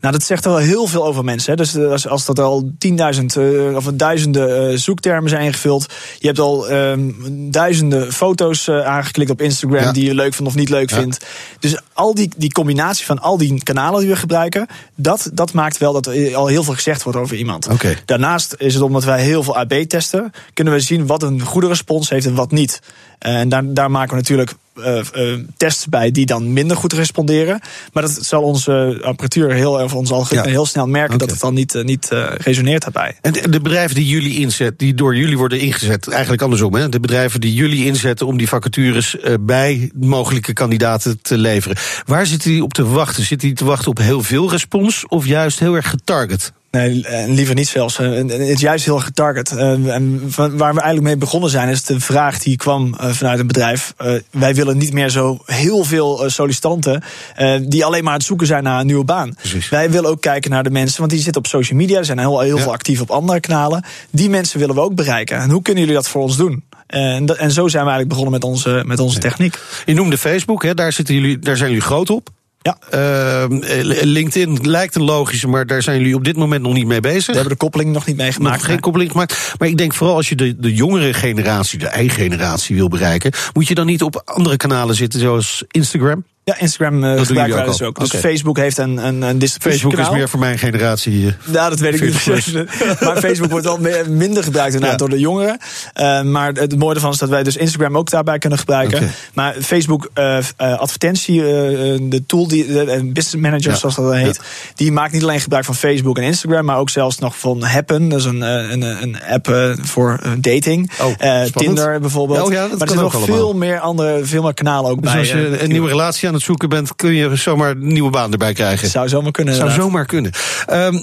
Nou, 0.00 0.12
dat 0.12 0.22
zegt 0.22 0.46
al 0.46 0.56
heel 0.56 0.86
veel 0.86 1.06
over 1.06 1.24
mensen. 1.24 1.50
Hè. 1.50 1.56
Dus 1.56 1.74
eh, 1.74 1.90
als, 1.90 2.08
als 2.08 2.24
dat 2.24 2.38
al 2.38 2.70
10.000 2.88 2.96
eh, 2.96 3.76
of 3.76 3.84
duizenden 3.94 4.70
eh, 4.70 4.76
zoektermen 4.76 5.30
zijn 5.30 5.42
ingevuld. 5.44 5.92
Je 6.18 6.26
hebt 6.26 6.38
al 6.38 6.68
ehm, 6.68 7.10
duizenden 7.50 8.12
foto's 8.12 8.68
aangeklikt 8.68 9.30
op 9.30 9.40
Instagram 9.40 9.82
Ja. 9.82 9.92
die 9.92 10.04
je 10.04 10.14
leuk 10.14 10.34
vindt 10.34 10.50
of 10.50 10.58
niet 10.58 10.68
leuk 10.68 10.90
Ja. 10.90 10.96
vindt. 10.96 11.26
Dus 11.58 11.76
al 11.92 12.14
die, 12.14 12.30
die 12.36 12.52
combinatie 12.52 13.06
van 13.06 13.18
al 13.18 13.36
die 13.36 13.62
kanalen 13.62 14.00
die 14.00 14.08
we 14.08 14.16
gebruiken, 14.16 14.66
dat, 14.94 15.30
dat 15.32 15.52
maakt 15.52 15.78
wel 15.78 15.92
dat 15.92 16.06
er 16.06 16.36
al 16.36 16.46
heel 16.46 16.62
veel 16.62 16.74
gezegd 16.74 17.02
wordt 17.02 17.18
over 17.18 17.36
iemand. 17.36 17.68
Daarnaast 18.04 18.54
is 18.58 18.74
het 18.74 18.82
omdat 18.82 19.04
wij 19.04 19.22
heel 19.22 19.42
veel 19.42 19.56
AB 19.56 19.72
testen, 19.72 20.32
kunnen 20.54 20.72
we 20.74 20.80
zien 20.80 21.06
wat 21.06 21.22
een 21.22 21.40
goede 21.40 21.66
respons 21.66 22.08
heeft 22.10 22.26
en 22.26 22.34
wat 22.34 22.50
niet. 22.50 22.80
En 23.18 23.48
daar, 23.48 23.62
daar 23.74 23.90
maken 23.90 24.10
we 24.10 24.16
natuurlijk 24.16 24.52
eh, 24.74 24.98
eh, 24.98 25.38
tests 25.56 25.86
bij 25.86 26.10
die 26.10 26.26
dan 26.26 26.52
minder 26.52 26.76
goed 26.76 26.92
responderen. 26.92 27.60
Maar 27.92 28.02
dat 28.02 28.18
zal 28.20 28.42
onze 28.42 28.98
apparatuur 29.02 29.52
heel, 29.52 29.72
of 29.72 29.94
ons 29.94 30.10
al 30.10 30.26
Ja. 30.30 30.42
heel 30.42 30.66
snel 30.66 30.86
merken 30.86 31.18
dat 31.18 31.30
het 31.30 31.40
dan 31.40 31.54
niet, 31.54 31.74
eh, 31.74 31.84
niet 31.84 32.10
eh, 32.10 32.26
resoneert 32.36 32.82
daarbij. 32.82 33.16
En 33.20 33.32
de, 33.32 33.48
de 33.48 33.60
bedrijven 33.60 33.94
die 33.94 34.06
jullie 34.06 34.38
inzet, 34.38 34.78
die 34.78 34.94
door 34.94 35.16
jullie 35.16 35.38
worden 35.38 35.60
ingezet, 35.60 36.08
eigenlijk 36.08 36.42
andersom, 36.42 36.74
hè? 36.74 36.88
De 36.88 37.00
bedrijven 37.00 37.40
die 37.40 37.54
jullie 37.54 37.86
inzetten 37.86 38.26
om 38.26 38.36
die 38.38 38.48
vacatures 38.48 39.16
bij 39.40 39.90
mogelijke 39.94 40.52
kandidaten 40.52 41.18
te 41.22 41.38
leveren. 41.38 41.76
Waar 42.06 42.26
zitten 42.26 42.50
die 42.50 42.62
op 42.62 42.72
te 42.72 42.84
wachten? 42.84 43.24
Zitten 43.24 43.48
die 43.48 43.56
te 43.56 43.64
wachten 43.64 43.90
op 43.90 43.98
heel 43.98 44.22
veel 44.22 44.50
respons 44.50 45.06
of 45.08 45.26
juist 45.26 45.58
heel 45.58 45.74
erg 45.74 45.90
getarget? 45.90 46.52
Nee, 46.70 47.06
en 47.06 47.30
liever 47.34 47.54
niet 47.54 47.68
zelfs. 47.68 47.98
Eh, 47.98 48.10
Het 48.12 48.30
is 48.32 48.60
juist 48.60 48.84
heel 48.84 48.98
getarget. 48.98 49.50
Eh, 49.56 49.70
En 49.94 50.20
waar 50.36 50.56
we 50.56 50.64
eigenlijk 50.64 51.00
mee 51.02 51.16
begonnen 51.16 51.50
zijn, 51.50 51.68
is 51.68 51.84
de 51.84 52.00
vraag 52.00 52.38
die 52.38 52.56
kwam 52.56 52.94
eh, 53.00 53.10
vanuit 53.10 53.38
een 53.38 53.46
bedrijf. 53.46 53.94
Eh, 53.96 54.12
Wij 54.30 54.54
willen 54.54 54.78
niet 54.78 54.92
meer 54.92 55.08
zo 55.08 55.38
heel 55.44 55.84
veel 55.84 56.24
eh, 56.24 56.30
sollicitanten 56.30 57.02
eh, 57.34 57.54
die 57.68 57.84
alleen 57.84 58.02
maar 58.02 58.12
aan 58.12 58.18
het 58.18 58.26
zoeken 58.26 58.46
zijn 58.46 58.62
naar 58.62 58.80
een 58.80 58.86
nieuwe 58.86 59.04
baan. 59.04 59.34
Precies. 59.34 59.68
Wij 59.68 59.90
willen 59.90 60.10
ook 60.10 60.20
kijken 60.20 60.50
naar 60.50 60.62
de 60.62 60.70
mensen, 60.70 60.98
want 60.98 61.10
die 61.10 61.20
zitten 61.20 61.42
op 61.42 61.48
social 61.48 61.78
media, 61.78 62.02
zijn 62.02 62.18
heel, 62.18 62.40
heel 62.40 62.56
Ja. 62.56 62.62
veel 62.62 62.72
actief 62.72 63.00
op 63.00 63.10
andere 63.10 63.40
kanalen. 63.40 63.84
Die 64.10 64.30
mensen 64.30 64.58
willen 64.58 64.74
we 64.74 64.80
ook 64.80 64.94
bereiken. 64.94 65.38
En 65.38 65.50
hoe 65.50 65.62
kunnen 65.62 65.82
jullie 65.82 65.96
dat 65.98 66.08
voor 66.08 66.22
ons 66.22 66.36
doen? 66.36 66.64
En, 66.86 67.26
dat- 67.26 67.36
en 67.36 67.50
zo 67.50 67.68
zijn 67.68 67.84
we 67.84 67.90
eigenlijk 67.90 68.08
begonnen 68.08 68.32
met 68.32 68.44
onze, 68.44 68.82
met 68.86 68.98
onze 68.98 69.18
techniek. 69.18 69.58
Je 69.86 69.94
noemde 69.94 70.18
Facebook, 70.18 70.62
hè? 70.62 70.74
Daar, 70.74 70.92
zitten 70.92 71.14
jullie, 71.14 71.38
daar 71.38 71.56
zijn 71.56 71.68
jullie 71.68 71.84
groot 71.84 72.10
op. 72.10 72.28
Ja. 72.62 72.76
Ehm, 72.90 73.62
eh, 73.62 74.02
LinkedIn 74.02 74.58
lijkt 74.62 74.94
een 74.94 75.02
logische, 75.02 75.48
maar 75.48 75.66
daar 75.66 75.82
zijn 75.82 75.98
jullie 75.98 76.14
op 76.14 76.24
dit 76.24 76.36
moment 76.36 76.62
nog 76.62 76.72
niet 76.72 76.86
mee 76.86 77.00
bezig. 77.00 77.26
We 77.26 77.32
hebben 77.32 77.52
de 77.52 77.56
koppeling 77.56 77.92
nog 77.92 78.06
niet 78.06 78.16
meegemaakt. 78.16 78.56
nog 78.56 78.66
geen 78.66 78.80
koppeling 78.80 79.10
gemaakt. 79.10 79.54
Maar 79.58 79.68
ik 79.68 79.76
denk 79.76 79.94
vooral 79.94 80.16
als 80.16 80.28
je 80.28 80.34
de, 80.34 80.56
de 80.56 80.74
jongere 80.74 81.12
generatie, 81.12 81.78
de 81.78 81.86
eigen 81.86 82.16
generatie 82.16 82.76
wil 82.76 82.88
bereiken, 82.88 83.32
moet 83.52 83.68
je 83.68 83.74
dan 83.74 83.86
niet 83.86 84.02
op 84.02 84.22
andere 84.24 84.56
kanalen 84.56 84.94
zitten, 84.94 85.20
zoals 85.20 85.64
Instagram? 85.68 86.24
Ja, 86.50 86.58
Instagram 86.58 87.00
jullie 87.04 87.24
gebruiken 87.24 87.56
wij 87.56 87.64
ook 87.64 87.70
dus 87.70 87.80
al? 87.80 87.86
ook. 87.86 87.98
Dus. 88.00 88.10
Facebook 88.20 88.56
heeft 88.56 88.78
een, 88.78 89.06
een, 89.06 89.22
een 89.22 89.38
distributie 89.38 89.80
Facebook 89.80 90.06
is 90.06 90.10
meer 90.14 90.28
voor 90.28 90.40
mijn 90.40 90.58
generatie. 90.58 91.26
eh. 91.26 91.52
Ja, 91.54 91.68
dat 91.68 91.78
weet 91.78 91.94
ik 91.94 92.00
niet 92.00 92.16
40 92.16 92.52
precies. 92.52 93.00
Maar 93.06 93.16
Facebook 93.16 93.50
wordt 93.50 93.66
wel 93.66 93.78
meer- 93.78 94.10
minder 94.10 94.42
gebruikt 94.42 94.74
inderdaad 94.74 95.00
Ja. 95.00 95.06
door 95.06 95.14
de 95.16 95.22
jongeren. 95.22 95.58
Eh, 95.92 96.22
maar 96.22 96.52
het 96.52 96.78
mooie 96.78 96.94
ervan 96.94 97.10
is 97.12 97.18
dat 97.18 97.28
wij 97.28 97.42
dus 97.42 97.56
Instagram 97.56 97.96
ook 97.96 98.10
daarbij 98.10 98.38
kunnen 98.38 98.58
gebruiken. 98.58 99.10
Maar 99.34 99.54
Facebook 99.62 100.10
eh, 100.14 100.38
eh, 100.38 100.44
advertentie, 100.78 101.42
de 101.42 102.22
tool, 102.26 102.48
die, 102.48 102.66
de, 102.66 102.84
business 102.84 103.34
manager 103.34 103.70
Ja. 103.70 103.76
zoals 103.76 103.94
dat 103.94 104.04
dan 104.04 104.14
heet, 104.14 104.40
die 104.74 104.92
maakt 104.92 105.12
niet 105.12 105.22
alleen 105.22 105.40
gebruik 105.40 105.64
van 105.64 105.74
Facebook 105.74 106.18
en 106.18 106.24
Instagram, 106.24 106.64
maar 106.64 106.76
ook 106.78 106.90
zelfs 106.90 107.18
nog 107.18 107.38
van 107.38 107.62
Happen. 107.62 108.08
Dat 108.08 108.18
is 108.18 108.24
een, 108.24 108.40
een, 108.40 108.82
een 108.82 109.16
app 109.30 109.76
voor 109.82 110.20
dating. 110.38 110.90
Oh, 111.00 111.08
Eh. 111.18 111.42
Tinder 111.42 112.00
bijvoorbeeld. 112.00 112.46
Oh 112.46 112.52
ja, 112.52 112.68
dat 112.68 112.78
maar 112.78 112.88
er 112.88 113.02
ook 113.04 113.10
zijn 113.12 113.22
nog 113.22 113.36
veel 113.38 113.52
meer 113.54 113.78
andere, 113.80 114.20
veel 114.24 114.42
meer 114.42 114.54
kanalen 114.54 114.90
ook 114.90 115.02
Dus 115.02 115.10
bij. 115.10 115.20
als 115.20 115.28
je 115.30 115.62
een 115.62 115.68
nieuwe 115.70 115.88
relatie 115.88 116.28
aan 116.28 116.34
het 116.34 116.39
zoeken 116.40 116.68
bent, 116.68 116.96
kun 116.96 117.14
je 117.14 117.36
zomaar 117.36 117.70
een 117.70 117.92
nieuwe 117.92 118.10
baan 118.10 118.32
erbij 118.32 118.52
krijgen. 118.52 118.88
zou 118.88 119.08
zomaar 119.08 119.32
kunnen. 119.32 119.54
Zou 119.54 119.68
inderdaad. 119.68 119.90
zomaar 119.90 120.06
kunnen. 120.06 120.32
Ehm, 120.66 120.94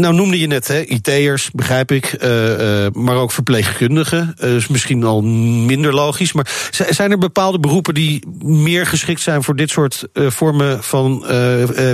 nou 0.00 0.14
noemde 0.14 0.40
je 0.40 0.46
net, 0.46 0.68
hè, 0.68 0.80
IT'ers, 0.80 1.50
begrijp 1.50 1.90
ik, 1.90 2.04
eh, 2.06 2.84
eh, 2.84 2.92
maar 2.92 3.16
ook 3.16 3.32
verpleegkundigen. 3.32 4.34
Eh, 4.38 4.54
is 4.54 4.68
misschien 4.68 5.04
al 5.04 5.22
minder 5.22 5.94
logisch. 5.94 6.32
Maar 6.32 6.70
zijn 6.90 7.10
er 7.10 7.18
bepaalde 7.18 7.60
beroepen 7.60 7.94
die 7.94 8.22
meer 8.44 8.86
geschikt 8.86 9.20
zijn 9.20 9.42
voor 9.42 9.56
dit 9.56 9.70
soort 9.70 10.08
vormen 10.12 10.82
van 10.82 11.24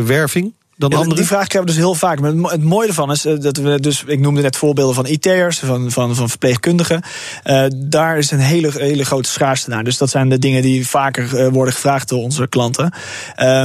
werving 0.05 0.53
dan 0.77 0.91
Ja? 0.91 1.15
Die 1.15 1.25
vraag 1.27 1.47
krijgen 1.47 1.61
we 1.61 1.67
dus 1.67 1.77
heel 1.77 1.95
vaak. 1.95 2.21
Maar 2.21 2.29
het 2.31 2.39
mo- 2.39 2.49
het 2.49 2.63
mooie 2.63 2.89
ervan 2.89 3.11
is 3.11 3.25
eh, 3.25 3.39
dat 3.41 3.57
we 3.57 3.81
dus, 3.81 4.05
ik 4.07 4.21
noemde 4.21 4.43
net 4.43 4.57
voorbeelden 4.57 4.95
van 4.95 5.07
IT'ers, 5.07 5.59
van, 5.59 5.91
van, 5.91 6.15
van 6.15 6.29
verpleegkundigen. 6.29 7.03
Eh, 7.43 7.65
daar 7.77 8.19
is 8.19 8.31
een 8.31 8.39
hele, 8.39 8.71
hele 8.75 9.05
grote 9.05 9.29
schaarste 9.29 9.71
naar. 9.71 9.85
Dus 9.85 9.99
dat 9.99 10.11
zijn 10.11 10.29
de 10.29 10.39
dingen 10.39 10.63
die 10.63 10.89
vaker 10.89 11.37
eh, 11.39 11.49
worden 11.49 11.75
gevraagd 11.75 12.09
door 12.09 12.23
onze 12.23 12.47
klanten. 12.49 12.93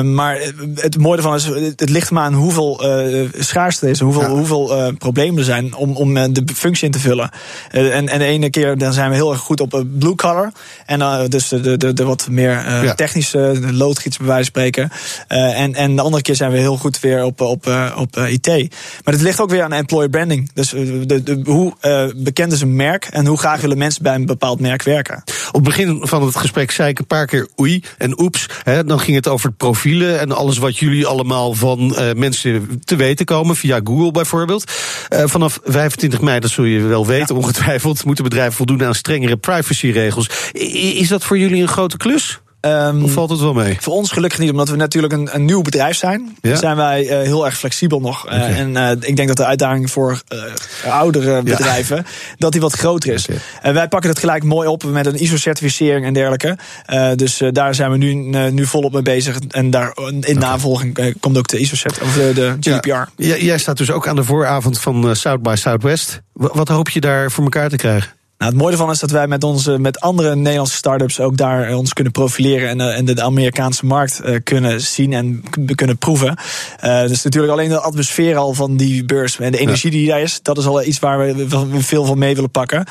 Maar 0.04 0.40
het 0.76 0.98
mooie 0.98 1.18
ervan 1.18 1.36
is, 1.36 1.46
het 1.76 1.90
ligt 1.90 2.12
maar 2.12 2.24
aan 2.24 2.34
hoeveel 2.34 2.82
eh, 2.84 3.26
schaarste 3.38 3.86
er 3.86 3.92
is, 3.92 4.00
hoeveel, 4.00 4.22
Ja. 4.22 4.30
hoeveel 4.30 4.94
problemen 4.98 5.38
er 5.40 5.44
zijn 5.46 5.76
om, 5.76 5.96
om 5.96 6.34
de 6.34 6.44
functie 6.56 6.86
in 6.86 6.92
te 6.92 7.00
vullen. 7.00 7.30
En, 7.72 8.08
en 8.10 8.20
de 8.20 8.26
ene 8.26 8.50
keer 8.50 8.78
dan 8.78 8.94
zijn 8.94 9.10
we 9.10 9.16
heel 9.16 9.32
erg 9.32 9.40
goed 9.42 9.62
op 9.62 9.84
blue 10.00 10.16
collar. 10.16 10.52
En 10.86 11.00
dan 11.00 11.28
dus 11.28 11.48
de, 11.48 11.62
de, 11.62 11.78
de, 11.78 11.94
de 11.94 12.04
wat 12.04 12.28
meer 12.30 12.94
technische, 12.96 13.60
loodgiets 13.72 14.18
bij 14.18 14.28
wijze 14.28 14.52
van 14.52 14.62
spreken. 14.62 14.90
En, 15.28 15.76
en 15.76 15.96
de 15.96 16.02
andere 16.02 16.24
keer 16.24 16.36
zijn 16.36 16.52
we 16.52 16.58
heel 16.58 16.78
goed 16.78 16.97
weer 17.00 17.24
op, 17.24 17.42
op, 17.42 17.68
eh, 17.68 17.96
op 17.98 18.18
eh, 18.18 18.32
IT. 18.32 18.48
Maar 19.04 19.14
het 19.14 19.22
ligt 19.24 19.42
ook 19.42 19.50
weer 19.50 19.64
aan 19.64 19.74
employer 19.74 20.10
branding. 20.10 20.50
Dus 20.54 20.74
eh, 20.74 20.82
de, 21.06 21.24
de, 21.24 21.42
hoe 21.46 21.74
bekend 22.16 22.52
is 22.52 22.62
een 22.62 22.76
merk 22.76 23.06
en 23.06 23.26
hoe 23.26 23.38
graag 23.38 23.62
willen 23.62 23.78
mensen 23.78 24.04
bij 24.04 24.16
een 24.16 24.26
bepaald 24.26 24.60
merk 24.60 24.84
werken. 24.84 25.24
Op 25.48 25.54
het 25.54 25.64
begin 25.64 26.00
van 26.02 26.24
het 26.26 26.36
gesprek 26.36 26.72
zei 26.72 26.90
ik 26.90 27.00
een 27.00 27.08
paar 27.08 27.26
keer 27.26 27.48
oei 27.60 27.84
en 27.98 28.22
oeps. 28.22 28.46
Hè, 28.64 28.84
dan 28.84 29.00
ging 29.00 29.16
het 29.16 29.28
over 29.28 29.52
profielen 29.52 30.20
en 30.20 30.32
alles 30.32 30.58
wat 30.58 30.78
jullie 30.78 31.06
allemaal 31.06 31.54
van 31.54 31.96
mensen 32.16 32.82
te 32.84 32.96
weten 32.96 33.26
komen, 33.26 33.56
via 33.56 33.80
Google 33.84 34.12
bijvoorbeeld. 34.12 34.72
Vanaf 35.10 35.60
25 35.64 36.22
mei, 36.22 36.40
dat 36.40 36.50
zul 36.50 36.64
je 36.64 36.82
wel 36.82 37.06
weten 37.06 37.36
ongetwijfeld, 37.36 38.06
moeten 38.06 38.24
bedrijven 38.24 38.54
voldoen 38.54 38.84
aan 38.84 38.96
strengere 38.96 39.38
privacyregels. 39.38 40.30
I- 40.56 41.00
Is 41.00 41.08
dat 41.08 41.24
voor 41.24 41.38
jullie 41.38 41.62
een 41.62 41.68
grote 41.68 41.98
klus? 41.98 42.40
Ehm, 42.68 43.04
Of 43.04 43.12
valt 43.12 43.30
het 43.30 43.40
wel 43.40 43.54
mee? 43.54 43.78
Voor 43.80 43.94
ons 43.94 44.12
gelukkig 44.12 44.40
niet, 44.40 44.52
omdat 44.52 44.70
we 44.70 44.76
natuurlijk 44.76 45.14
een, 45.14 45.30
een 45.32 45.46
nieuw 45.46 45.62
bedrijf 45.62 45.98
zijn. 45.98 46.38
Ja. 46.42 46.56
Zijn 46.56 46.76
wij 46.76 47.08
eh, 47.08 47.22
heel 47.22 47.46
erg 47.46 47.58
flexibel 47.58 48.00
nog. 48.00 48.28
Eh. 48.28 48.60
En 48.60 48.78
eh, 48.78 48.92
ik 49.00 49.16
denk 49.16 49.28
dat 49.28 49.38
de 49.38 49.46
uitdaging 49.46 49.92
voor 49.92 50.22
oudere 50.90 51.42
bedrijven, 51.44 52.06
dat 52.38 52.52
die 52.52 52.62
wat 52.62 52.74
groter 52.74 53.14
is. 53.14 53.28
En 53.62 53.74
wij 53.74 53.88
pakken 53.88 54.10
het 54.10 54.20
gelijk 54.20 54.44
mooi 54.44 54.68
op 54.68 54.84
met 54.84 55.06
een 55.06 55.22
ISO-certificering 55.22 56.06
en 56.06 56.14
dergelijke. 56.14 56.58
Dus 57.16 57.42
daar 57.52 57.76
zijn 57.76 57.92
we 57.92 57.98
nu, 57.98 58.14
nu 58.52 58.66
volop 58.66 58.94
mee 58.94 59.02
bezig. 59.02 59.40
En 59.50 59.70
daar 59.70 59.98
in 60.22 60.38
navolging 60.40 61.16
komt 61.20 61.38
ook 61.38 61.48
de 61.48 61.58
ISO-cert, 61.58 62.02
of 62.02 62.14
de, 62.14 62.56
GDPR. 62.60 62.88
Ja. 63.16 63.36
Jij 63.36 63.58
staat 63.58 63.78
dus 63.78 63.92
ook 63.92 64.08
aan 64.08 64.16
de 64.16 64.24
vooravond 64.24 64.80
van 64.80 65.16
South 65.16 65.42
by 65.42 65.56
Southwest. 65.58 66.22
Wa- 66.34 66.50
Wat 66.54 66.68
hoop 66.68 66.90
je 66.90 67.00
daar 67.02 67.32
voor 67.32 67.44
elkaar 67.44 67.70
te 67.70 67.76
krijgen? 67.76 68.12
Nou, 68.38 68.52
het 68.52 68.62
mooie 68.62 68.72
ervan 68.72 68.90
is 68.90 69.00
dat 69.00 69.12
wij 69.12 69.28
met, 69.28 69.44
onze, 69.44 69.80
met 69.80 70.00
andere 70.00 70.36
Nederlandse 70.36 70.76
start-ups 70.76 71.20
ook 71.20 71.38
daar 71.38 71.76
ons 71.76 71.94
kunnen 71.94 72.14
profileren 72.14 72.70
en, 72.70 72.82
eh, 72.82 72.98
en 72.98 73.06
de 73.06 73.22
Amerikaanse 73.22 73.86
markt 73.86 74.20
eh, 74.20 74.36
kunnen 74.44 74.82
zien 74.82 75.14
en 75.14 75.44
kunnen 75.76 75.98
proeven. 75.98 76.36
Eh, 76.80 77.02
dus 77.08 77.24
natuurlijk 77.24 77.54
alleen 77.54 77.70
de 77.70 77.80
atmosfeer 77.80 78.38
al 78.38 78.54
van 78.54 78.78
die 78.78 79.06
beurs 79.06 79.40
en 79.40 79.52
de 79.52 79.58
energie 79.58 79.92
die 79.92 80.08
daar 80.08 80.22
is, 80.22 80.40
dat 80.42 80.58
is 80.58 80.66
al 80.66 80.84
iets 80.84 81.00
waar 81.00 81.20
we, 81.20 81.48
we 81.48 81.82
veel 81.84 82.06
van 82.06 82.18
mee 82.18 82.36
willen 82.36 82.52
pakken. 82.52 82.86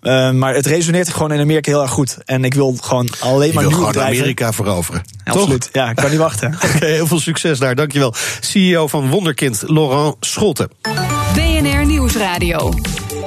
Eh, 0.00 0.30
maar 0.30 0.54
het 0.54 0.66
resoneert 0.66 1.12
gewoon 1.12 1.32
in 1.32 1.40
Amerika 1.40 1.70
heel 1.70 1.82
erg 1.82 1.90
goed. 1.90 2.18
En 2.24 2.44
ik 2.44 2.54
wil 2.54 2.76
gewoon 2.80 3.08
alleen 3.20 3.54
maar 3.54 3.62
wil 3.62 3.72
nieuwe 3.72 3.92
gewoon. 3.92 4.06
Amerika 4.06 4.52
veroveren. 4.52 5.02
Absoluut. 5.24 5.68
Ja, 5.72 5.90
ik 5.90 5.96
kan 5.96 6.10
niet 6.10 6.18
wachten. 6.18 6.54
Oké, 6.74 6.86
heel 6.86 7.06
veel 7.06 7.20
succes 7.20 7.58
daar. 7.58 7.74
Dankjewel. 7.74 8.14
CEO 8.40 8.86
van 8.86 9.10
Wonderkind, 9.10 9.62
Laurent 9.66 10.16
Scholten. 10.20 10.70
BNR 11.34 11.86
Nieuwsradio. 11.86 12.72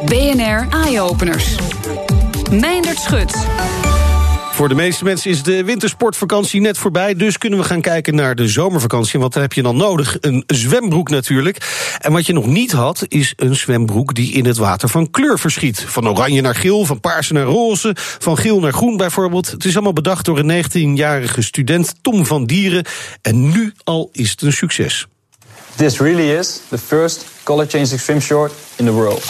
BNR 0.05 0.67
Eye 0.70 1.01
Openers. 1.01 1.55
Meindert 2.51 3.00
Schut. 3.00 3.36
Voor 4.51 4.70
de 4.70 4.75
meeste 4.75 5.03
mensen 5.03 5.31
is 5.31 5.43
de 5.43 5.63
wintersportvakantie 5.63 6.62
net 6.62 6.77
voorbij. 6.77 7.15
Dus 7.15 7.38
kunnen 7.38 7.60
we 7.60 7.65
gaan 7.65 7.81
kijken 7.81 8.15
naar 8.15 8.36
de 8.36 8.48
zomervakantie. 8.48 9.20
Want 9.20 9.34
dan 9.34 9.41
heb 9.41 9.53
je 9.53 9.62
dan 9.62 9.77
nodig 9.77 10.17
een 10.22 10.43
zwembroek 10.48 11.10
natuurlijk. 11.10 11.58
En 12.00 12.12
wat 12.12 12.25
je 12.25 12.34
nog 12.34 12.46
niet 12.46 12.72
had, 12.72 13.05
is 13.08 13.34
een 13.36 13.55
zwembroek 13.55 14.15
die 14.15 14.34
in 14.34 14.46
het 14.46 14.58
water 14.58 14.89
van 14.89 15.12
kleur 15.12 15.39
verschiet. 15.39 15.86
Van 15.88 16.08
oranje 16.08 16.41
naar 16.41 16.55
geel, 16.55 16.86
van 16.86 17.00
paars 17.00 17.31
naar 17.31 17.43
roze, 17.43 17.96
van 17.96 18.38
geel 18.38 18.60
naar 18.60 18.74
groen 18.74 18.98
bijvoorbeeld. 18.98 19.51
Het 19.51 19.65
is 19.65 19.74
allemaal 19.74 19.93
bedacht 19.93 20.25
door 20.25 20.39
een 20.39 20.65
19-jarige 20.65 21.41
student, 21.41 21.93
Tom 22.01 22.25
van 22.25 22.46
Dieren. 22.46 22.86
En 23.22 23.50
nu 23.50 23.74
al 23.84 24.10
is 24.12 24.31
het 24.31 24.41
een 24.41 24.53
succes. 24.53 25.08
This 25.75 26.00
really 26.00 26.38
is 26.38 26.62
the 26.70 26.77
first 26.77 27.25
color 27.43 27.65
changing 27.67 28.00
swim 28.00 28.20
short 28.20 28.51
in 28.75 28.86
the 28.86 28.91
world. 28.91 29.24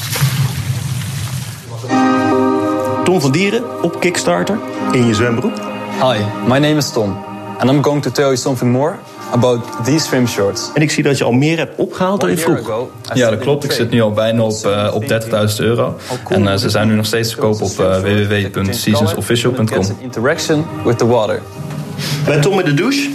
Tom 3.04 3.22
van 3.22 3.32
Dieren 3.32 3.64
op 3.82 4.00
Kickstarter 4.00 4.58
in 4.92 5.06
je 5.06 5.14
zwembroek. 5.14 5.58
Hi, 6.02 6.18
my 6.48 6.58
name 6.58 6.76
is 6.76 6.92
Tom, 6.92 7.18
and 7.58 7.70
I'm 7.70 7.84
going 7.84 8.04
to 8.04 8.12
tell 8.12 8.26
you 8.26 8.38
something 8.38 8.72
more 8.72 8.96
about 9.32 9.86
these 9.86 10.06
swim 10.06 10.28
shorts. 10.28 10.70
En 10.74 10.82
ik 10.82 10.92
zie 10.92 11.04
dat 11.04 11.18
je 11.18 11.24
al 11.24 11.32
meer 11.32 11.58
hebt 11.58 11.78
opgehaald 11.78 12.22
dan 12.22 12.30
je 12.30 12.38
vroeg. 12.38 12.90
Ja, 13.14 13.30
dat 13.30 13.40
klopt. 13.40 13.64
Ik 13.64 13.72
zit 13.72 13.90
nu 13.90 14.02
al 14.02 14.12
bijna 14.12 14.42
op, 14.42 14.66
eh, 14.66 14.92
op 14.94 15.08
30.000 15.08 15.60
euro. 15.60 15.98
En 16.28 16.48
eh, 16.48 16.58
ze 16.58 16.70
zijn 16.70 16.88
nu 16.88 16.96
nog 16.96 17.06
steeds 17.06 17.30
te 17.30 17.36
koop 17.36 17.62
op 17.62 17.80
eh, 17.80 18.00
www.seasonsofficial.com. 18.00 19.86
Interaction 20.00 20.66
with 20.84 20.98
the 20.98 21.08
water. 21.08 21.42
Bij 22.26 22.40
Tom 22.40 22.60
in 22.60 22.66
de 22.66 22.74
douche. 22.74 23.10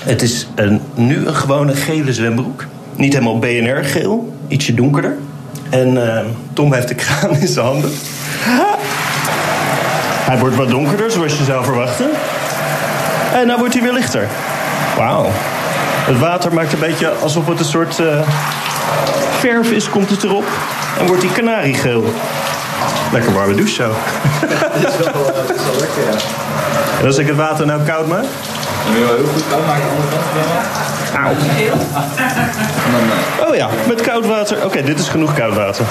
Het 0.00 0.22
is 0.22 0.46
een, 0.54 0.80
nu 0.94 1.26
een 1.26 1.34
gewone 1.34 1.74
gele 1.74 2.12
zwembroek. 2.12 2.64
Niet 2.96 3.12
helemaal 3.12 3.38
BNR-geel, 3.38 4.32
ietsje 4.48 4.74
donkerder. 4.74 5.16
En 5.70 6.16
eh, 6.16 6.24
Tom 6.52 6.72
heeft 6.72 6.88
de 6.88 6.94
kraan 6.94 7.30
in 7.30 7.48
zijn 7.48 7.66
handen. 7.66 7.92
Hij 10.30 10.38
wordt 10.38 10.56
wat 10.56 10.68
donkerder, 10.68 11.10
zoals 11.10 11.38
je 11.38 11.44
zou 11.44 11.64
verwachten. 11.64 12.10
En 13.34 13.46
dan 13.46 13.58
wordt 13.58 13.74
hij 13.74 13.82
weer 13.82 13.92
lichter. 13.92 14.28
Wauw. 14.96 15.30
Het 16.06 16.18
water 16.18 16.54
maakt 16.54 16.72
een 16.72 16.78
beetje 16.78 17.08
alsof 17.08 17.46
het 17.46 17.58
een 17.58 17.64
soort 17.64 17.98
eh, 17.98 18.20
verf 19.38 19.70
is, 19.70 19.88
komt 19.88 20.10
het 20.10 20.24
erop. 20.24 20.44
En 20.98 21.06
wordt 21.06 21.20
die 21.20 21.32
kanariegeel. 21.32 22.04
Lekker 23.12 23.32
warme 23.32 23.54
douche 23.54 23.74
zo. 23.74 23.92
En 27.00 27.06
als 27.06 27.18
ik 27.18 27.26
het 27.26 27.36
water 27.36 27.66
nou 27.66 27.82
koud 27.82 28.06
maak? 28.06 28.24
Dan 28.84 28.92
wil 28.92 29.00
je 29.00 29.06
wel 29.06 29.16
heel 29.16 29.32
goed 29.32 29.42
koud 29.50 29.66
maken 29.66 29.82
aan 29.82 29.88
de 29.88 29.94
andere 29.94 30.16
kant. 30.32 30.89
Auw. 31.16 31.32
Oh 33.48 33.54
ja, 33.54 33.68
met 33.88 34.00
koud 34.00 34.26
water. 34.26 34.64
Oké, 34.64 34.82
dit 34.82 34.98
is 34.98 35.08
genoeg 35.08 35.34
koud 35.34 35.54
water. 35.54 35.84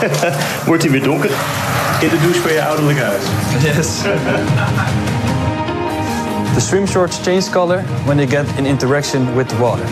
Wordt 0.66 0.82
hij 0.82 0.92
weer 0.92 1.02
donker? 1.02 1.30
In 2.00 2.08
de 2.08 2.20
douche 2.22 2.40
van 2.40 2.52
je 2.52 2.64
ouderlijk 2.64 2.98
huis. 2.98 3.22
Yes. 3.62 3.86
The 6.54 6.60
swim 6.60 6.86
shorts 6.86 7.18
change 7.22 7.50
color 7.50 7.84
when 8.04 8.16
they 8.16 8.26
get 8.26 8.46
in 8.56 8.66
interaction 8.66 9.34
with 9.34 9.48
the 9.48 9.56
water. 9.58 9.84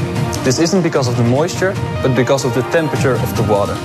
This 0.43 0.59
isn't 0.59 0.83
because 0.83 1.11
of 1.11 1.17
the 1.17 1.23
moisture, 1.23 1.73
but 2.03 2.15
because 2.15 2.47
of 2.47 2.53
the 2.53 2.63
temperature 2.71 3.15
of 3.15 3.33
the 3.35 3.47
water. 3.47 3.77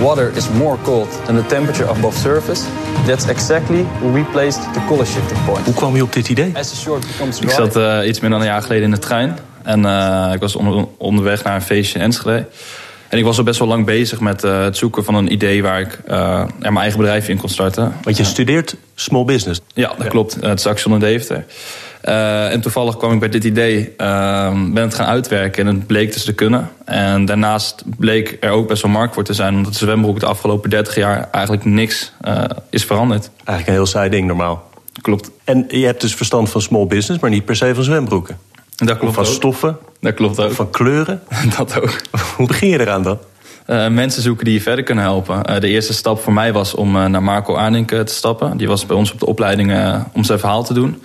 Water 0.00 0.36
is 0.36 0.48
more 0.48 0.78
cold 0.82 1.08
than 1.24 1.36
the 1.36 1.46
temperature 1.46 1.88
above 1.88 2.16
surface. 2.16 2.66
That's 3.06 3.28
exactly 3.28 3.84
where 4.00 4.12
we 4.12 4.22
placed 4.32 4.74
the 4.74 4.80
color 4.86 5.06
shifting 5.06 5.44
point. 5.44 5.64
Hoe 5.64 5.74
kwam 5.74 5.96
je 5.96 6.02
op 6.02 6.12
dit 6.12 6.28
idee? 6.28 6.52
Ik 7.40 7.50
zat 7.50 7.76
eh, 7.76 8.06
iets 8.06 8.20
meer 8.20 8.30
dan 8.30 8.40
een 8.40 8.46
jaar 8.46 8.62
geleden 8.62 8.84
in 8.84 8.90
de 8.90 8.98
trein. 8.98 9.38
En 9.64 9.84
eh, 9.84 10.30
ik 10.34 10.40
was 10.40 10.56
onder- 10.56 10.86
onderweg 10.98 11.42
naar 11.44 11.54
een 11.54 11.62
feestje 11.62 11.98
in 11.98 12.04
Enschede. 12.04 12.46
En 13.08 13.18
ik 13.18 13.24
was 13.24 13.38
al 13.38 13.44
best 13.44 13.58
wel 13.58 13.68
lang 13.68 13.86
bezig 13.86 14.20
met 14.20 14.44
eh, 14.44 14.62
het 14.62 14.76
zoeken 14.76 15.04
van 15.04 15.14
een 15.14 15.32
idee... 15.32 15.62
waar 15.62 15.80
ik 15.80 16.00
eh, 16.06 16.38
er 16.40 16.48
mijn 16.58 16.76
eigen 16.76 16.98
bedrijf 16.98 17.28
in 17.28 17.36
kon 17.36 17.48
starten. 17.48 17.94
Want 18.02 18.16
je 18.16 18.24
studeert 18.24 18.76
small 18.94 19.24
business. 19.24 19.60
Ja, 19.74 19.92
dat 19.98 20.08
klopt. 20.08 20.36
Het 20.40 20.58
is 20.58 20.66
Axion 20.66 20.92
in 20.94 21.00
Deventer. 21.00 21.44
Eh, 22.00 22.52
en 22.52 22.60
toevallig 22.60 22.96
kwam 22.96 23.12
ik 23.12 23.18
bij 23.18 23.28
dit 23.28 23.44
idee, 23.44 23.92
eh, 23.96 24.52
ben 24.52 24.82
het 24.82 24.94
gaan 24.94 25.06
uitwerken 25.06 25.66
en 25.66 25.74
het 25.74 25.86
bleek 25.86 26.12
dus 26.12 26.24
te 26.24 26.32
kunnen. 26.32 26.70
En 26.84 27.24
daarnaast 27.24 27.82
bleek 27.98 28.36
er 28.40 28.50
ook 28.50 28.68
best 28.68 28.82
wel 28.82 28.90
markt 28.90 29.14
voor 29.14 29.24
te 29.24 29.32
zijn, 29.34 29.54
omdat 29.54 29.72
de 29.72 29.78
zwembroek 29.78 30.20
de 30.20 30.26
afgelopen 30.26 30.70
30 30.70 30.94
jaar 30.94 31.28
eigenlijk 31.30 31.64
niks 31.64 32.12
eh, 32.20 32.44
is 32.70 32.84
veranderd. 32.84 33.30
Eigenlijk 33.36 33.68
een 33.68 33.74
heel 33.74 33.86
saai 33.86 34.10
ding 34.10 34.26
normaal. 34.26 34.70
Klopt. 35.00 35.30
En 35.44 35.64
je 35.68 35.86
hebt 35.86 36.00
dus 36.00 36.14
verstand 36.14 36.50
van 36.50 36.60
small 36.62 36.86
business, 36.86 37.20
maar 37.22 37.30
niet 37.30 37.44
per 37.44 37.56
se 37.56 37.74
van 37.74 37.84
zwembroeken. 37.84 38.38
Dat 38.76 38.98
klopt 38.98 39.14
van 39.14 39.24
ook. 39.24 39.30
stoffen, 39.30 39.76
Dat 40.00 40.14
klopt 40.14 40.40
ook. 40.40 40.52
van 40.52 40.70
kleuren. 40.70 41.22
Dat 41.56 41.80
ook. 41.80 42.00
Hoe 42.36 42.46
begin 42.46 42.68
je 42.68 42.80
eraan 42.80 43.02
dan? 43.02 43.18
Eh, 43.66 43.88
mensen 43.88 44.22
zoeken 44.22 44.44
die 44.44 44.54
je 44.54 44.60
verder 44.60 44.84
kunnen 44.84 45.04
helpen. 45.04 45.44
Eh, 45.44 45.60
de 45.60 45.68
eerste 45.68 45.92
stap 45.92 46.20
voor 46.22 46.32
mij 46.32 46.52
was 46.52 46.74
om 46.74 46.96
eh, 46.96 47.04
naar 47.04 47.22
Marco 47.22 47.54
Arnink 47.54 47.92
eh, 47.92 48.00
te 48.00 48.14
stappen. 48.14 48.56
Die 48.56 48.66
was 48.68 48.86
bij 48.86 48.96
ons 48.96 49.12
op 49.12 49.18
de 49.20 49.26
opleiding 49.26 49.72
om 50.12 50.24
zijn 50.24 50.38
verhaal 50.38 50.64
te 50.64 50.74
doen. 50.74 51.02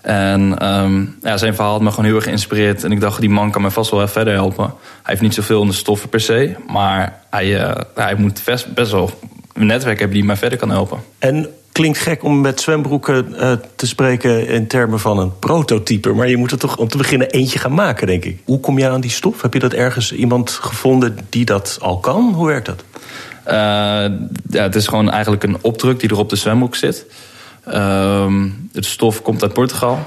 En 0.00 0.58
ehm, 0.58 1.04
ja, 1.20 1.36
zijn 1.36 1.54
verhaal 1.54 1.72
had 1.72 1.82
me 1.82 1.90
gewoon 1.90 2.04
heel 2.04 2.14
erg 2.14 2.24
geïnspireerd. 2.24 2.84
En 2.84 2.92
ik 2.92 3.00
dacht, 3.00 3.20
die 3.20 3.30
man 3.30 3.50
kan 3.50 3.62
me 3.62 3.70
vast 3.70 3.90
wel 3.90 4.08
verder 4.08 4.32
helpen. 4.32 4.64
Hij 4.64 4.74
heeft 5.02 5.20
niet 5.20 5.34
zoveel 5.34 5.62
in 5.62 5.68
de 5.68 5.74
stoffen 5.74 6.08
per 6.08 6.20
se. 6.20 6.54
Maar 6.66 7.20
hij, 7.30 7.74
hij 7.94 8.14
moet 8.14 8.42
best, 8.44 8.74
best 8.74 8.90
wel 8.92 9.10
een 9.52 9.66
netwerk 9.66 9.98
hebben 9.98 10.16
die 10.16 10.26
mij 10.26 10.36
verder 10.36 10.58
kan 10.58 10.70
helpen. 10.70 10.98
En 11.18 11.48
klinkt 11.72 11.98
gek 11.98 12.24
om 12.24 12.40
met 12.40 12.60
zwembroeken 12.60 13.38
eh, 13.38 13.52
te 13.76 13.86
spreken 13.86 14.48
in 14.48 14.66
termen 14.66 15.00
van 15.00 15.18
een 15.18 15.38
prototype. 15.38 16.12
Maar 16.12 16.28
je 16.28 16.36
moet 16.36 16.50
er 16.50 16.58
toch 16.58 16.76
om 16.76 16.88
te 16.88 16.96
beginnen 16.96 17.30
eentje 17.30 17.58
gaan 17.58 17.74
maken, 17.74 18.06
denk 18.06 18.24
ik. 18.24 18.40
Hoe 18.44 18.60
kom 18.60 18.78
je 18.78 18.88
aan 18.88 19.00
die 19.00 19.10
stof? 19.10 19.42
Heb 19.42 19.52
je 19.52 19.58
dat 19.58 19.72
ergens 19.72 20.12
iemand 20.12 20.50
gevonden 20.50 21.18
die 21.28 21.44
dat 21.44 21.78
al 21.80 21.98
kan? 21.98 22.32
Hoe 22.34 22.46
werkt 22.46 22.66
dat? 22.66 22.84
Eh, 23.44 23.54
ja, 24.50 24.62
het 24.62 24.74
is 24.74 24.86
gewoon 24.86 25.10
eigenlijk 25.10 25.42
een 25.42 25.58
opdruk 25.60 26.00
die 26.00 26.10
er 26.10 26.18
op 26.18 26.28
de 26.28 26.36
zwembroek 26.36 26.76
zit. 26.76 27.06
Ehm 27.64 28.48
het 28.72 28.84
stof 28.84 29.22
komt 29.22 29.42
uit 29.42 29.52
Portugal. 29.52 29.98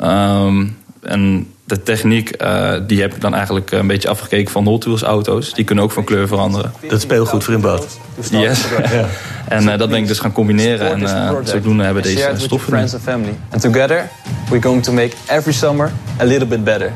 Ehm, 0.00 0.66
en 1.00 1.52
de 1.66 1.82
techniek 1.82 2.30
eh, 2.30 2.74
die 2.86 3.00
heb 3.00 3.14
ik 3.14 3.20
dan 3.20 3.34
eigenlijk 3.34 3.70
een 3.70 3.86
beetje 3.86 4.08
afgekeken 4.08 4.52
van 4.52 4.66
Hot 4.66 4.84
Wheels 4.84 5.02
auto's. 5.02 5.54
Die 5.54 5.64
kunnen 5.64 5.84
ook 5.84 5.92
van 5.92 6.04
kleur 6.04 6.28
veranderen. 6.28 6.72
Dat 6.88 7.00
speelgoed 7.00 7.44
voor 7.44 7.54
in 7.54 7.60
bad. 7.60 7.98
Yes. 8.30 8.64
en 9.48 9.68
eh, 9.68 9.78
dat 9.78 9.88
ben 9.88 9.98
ik 9.98 10.06
dus 10.06 10.18
gaan 10.18 10.32
combineren. 10.32 10.90
En 10.90 11.06
eh, 11.06 11.36
zodoende 11.44 11.84
hebben 11.84 12.02
we 12.02 12.14
deze 12.14 12.32
stoffen. 12.36 12.68
friends 12.68 12.94
and 12.94 13.02
family. 13.02 13.34
And 13.50 13.60
together, 13.60 14.08
we're 14.48 14.62
going 14.62 14.82
to 14.82 14.92
make 14.92 15.10
every 15.26 15.52
summer 15.52 15.92
a 16.20 16.24
little 16.24 16.46
bit 16.46 16.64
better. 16.64 16.92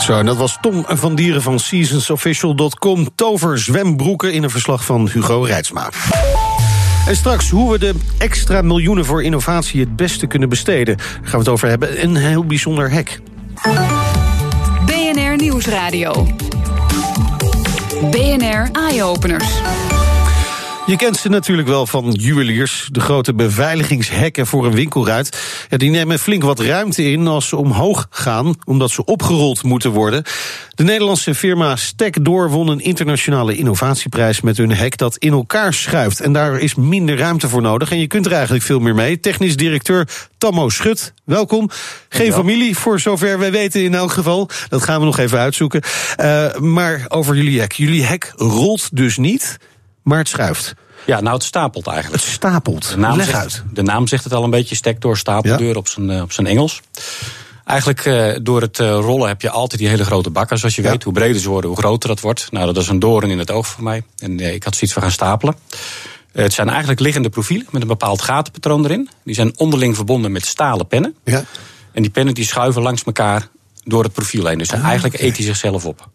Zo, 0.00 0.18
en 0.18 0.26
dat 0.26 0.36
was 0.36 0.58
Tom 0.60 0.84
van 0.88 1.14
Dieren 1.14 1.42
van 1.42 1.58
Seasonsofficial.com. 1.58 3.08
Tover 3.14 3.58
zwembroeken 3.58 4.32
in 4.32 4.42
een 4.42 4.50
verslag 4.50 4.84
van 4.84 5.08
Hugo 5.12 5.40
Reitsma. 5.40 5.90
En 7.06 7.16
straks 7.16 7.50
hoe 7.50 7.72
we 7.72 7.78
de 7.78 7.94
extra 8.18 8.62
miljoenen 8.62 9.04
voor 9.04 9.22
innovatie 9.22 9.80
het 9.80 9.96
beste 9.96 10.26
kunnen 10.26 10.48
besteden. 10.48 10.98
Gaan 11.00 11.30
we 11.30 11.38
het 11.38 11.48
over 11.48 11.68
hebben. 11.68 12.02
Een 12.02 12.16
heel 12.16 12.44
bijzonder 12.44 12.90
hek. 12.90 13.20
BNR 14.86 15.36
Nieuwsradio. 15.36 16.26
BNR 18.10 18.68
Eye-Openers. 18.72 19.60
Je 20.86 20.96
kent 20.96 21.16
ze 21.16 21.28
natuurlijk 21.28 21.68
wel 21.68 21.86
van 21.86 22.10
juweliers. 22.10 22.88
De 22.90 23.00
grote 23.00 23.34
beveiligingshekken 23.34 24.46
voor 24.46 24.66
een 24.66 24.74
winkelruit. 24.74 25.38
Ja, 25.70 25.76
die 25.76 25.90
nemen 25.90 26.18
flink 26.18 26.42
wat 26.42 26.60
ruimte 26.60 27.10
in 27.10 27.26
als 27.26 27.48
ze 27.48 27.56
omhoog 27.56 28.06
gaan, 28.10 28.54
omdat 28.64 28.90
ze 28.90 29.04
opgerold 29.04 29.62
moeten 29.62 29.90
worden. 29.90 30.22
De 30.74 30.82
Nederlandse 30.82 31.34
firma 31.34 31.76
Stekdoor 31.76 32.50
won 32.50 32.68
een 32.68 32.80
internationale 32.80 33.56
innovatieprijs 33.56 34.40
met 34.40 34.56
hun 34.56 34.72
hek 34.72 34.96
dat 34.96 35.16
in 35.16 35.32
elkaar 35.32 35.74
schuift. 35.74 36.20
En 36.20 36.32
daar 36.32 36.58
is 36.58 36.74
minder 36.74 37.16
ruimte 37.16 37.48
voor 37.48 37.62
nodig. 37.62 37.90
En 37.90 37.98
je 37.98 38.06
kunt 38.06 38.26
er 38.26 38.32
eigenlijk 38.32 38.64
veel 38.64 38.80
meer 38.80 38.94
mee. 38.94 39.20
Technisch 39.20 39.56
directeur 39.56 40.08
Tammo 40.38 40.68
Schut, 40.68 41.12
welkom. 41.24 41.70
Geen 42.08 42.32
familie, 42.32 42.76
voor 42.76 43.00
zover 43.00 43.38
wij 43.38 43.52
weten 43.52 43.82
in 43.82 43.94
elk 43.94 44.12
geval. 44.12 44.48
Dat 44.68 44.82
gaan 44.82 45.00
we 45.00 45.06
nog 45.06 45.18
even 45.18 45.38
uitzoeken. 45.38 45.82
Uh, 46.20 46.56
maar 46.56 47.04
over 47.08 47.36
jullie 47.36 47.60
hek. 47.60 47.72
Jullie 47.72 48.04
hek 48.04 48.32
rolt 48.36 48.96
dus 48.96 49.16
niet 49.16 49.58
maar 50.04 50.18
het 50.18 50.28
schuift. 50.28 50.74
Ja, 51.06 51.20
nou, 51.20 51.34
het 51.34 51.44
stapelt 51.44 51.86
eigenlijk. 51.86 52.22
Het 52.22 52.32
stapelt. 52.32 52.88
De 52.88 52.96
naam, 52.96 53.16
Leg 53.16 53.26
zegt, 53.26 53.38
uit. 53.38 53.62
de 53.72 53.82
naam 53.82 54.06
zegt 54.06 54.24
het 54.24 54.32
al 54.32 54.44
een 54.44 54.50
beetje, 54.50 54.74
stekdoor, 54.74 55.16
stapeldeur 55.16 55.68
ja. 55.68 55.74
op, 55.74 55.88
zijn, 55.88 56.10
uh, 56.10 56.22
op 56.22 56.32
zijn 56.32 56.46
Engels. 56.46 56.80
Eigenlijk 57.64 58.04
uh, 58.04 58.34
door 58.42 58.60
het 58.60 58.78
uh, 58.78 58.88
rollen 58.88 59.28
heb 59.28 59.40
je 59.40 59.50
altijd 59.50 59.80
die 59.80 59.90
hele 59.90 60.04
grote 60.04 60.30
bakken, 60.30 60.58
zoals 60.58 60.74
je 60.74 60.82
ja. 60.82 60.90
weet. 60.90 61.02
Hoe 61.02 61.12
breder 61.12 61.40
ze 61.40 61.48
worden, 61.48 61.70
hoe 61.70 61.78
groter 61.78 62.08
dat 62.08 62.20
wordt. 62.20 62.48
Nou, 62.50 62.66
dat 62.66 62.82
is 62.82 62.88
een 62.88 62.98
doorn 62.98 63.30
in 63.30 63.38
het 63.38 63.50
oog 63.50 63.66
voor 63.66 63.82
mij. 63.82 64.02
En 64.18 64.40
ik 64.40 64.62
had 64.64 64.74
zoiets 64.74 64.92
van 64.92 65.02
gaan 65.02 65.10
stapelen. 65.10 65.56
het 66.32 66.52
zijn 66.52 66.68
eigenlijk 66.68 67.00
liggende 67.00 67.28
profielen 67.28 67.66
met 67.70 67.82
een 67.82 67.88
bepaald 67.88 68.22
gatenpatroon 68.22 68.84
erin. 68.84 69.08
Die 69.24 69.34
zijn 69.34 69.58
onderling 69.58 69.96
verbonden 69.96 70.32
met 70.32 70.46
stalen 70.46 70.86
pennen. 70.86 71.14
Ja. 71.24 71.44
En 71.92 72.02
die 72.02 72.10
pennen 72.10 72.34
die 72.34 72.44
schuiven 72.44 72.82
langs 72.82 73.02
elkaar 73.02 73.48
door 73.84 74.02
het 74.02 74.12
profiel 74.12 74.46
heen. 74.46 74.58
Dus 74.58 74.72
Ah, 74.72 74.84
eigenlijk 74.84 75.20
eet 75.20 75.36
hij 75.36 75.46
zichzelf 75.46 75.86
op. 75.86 76.08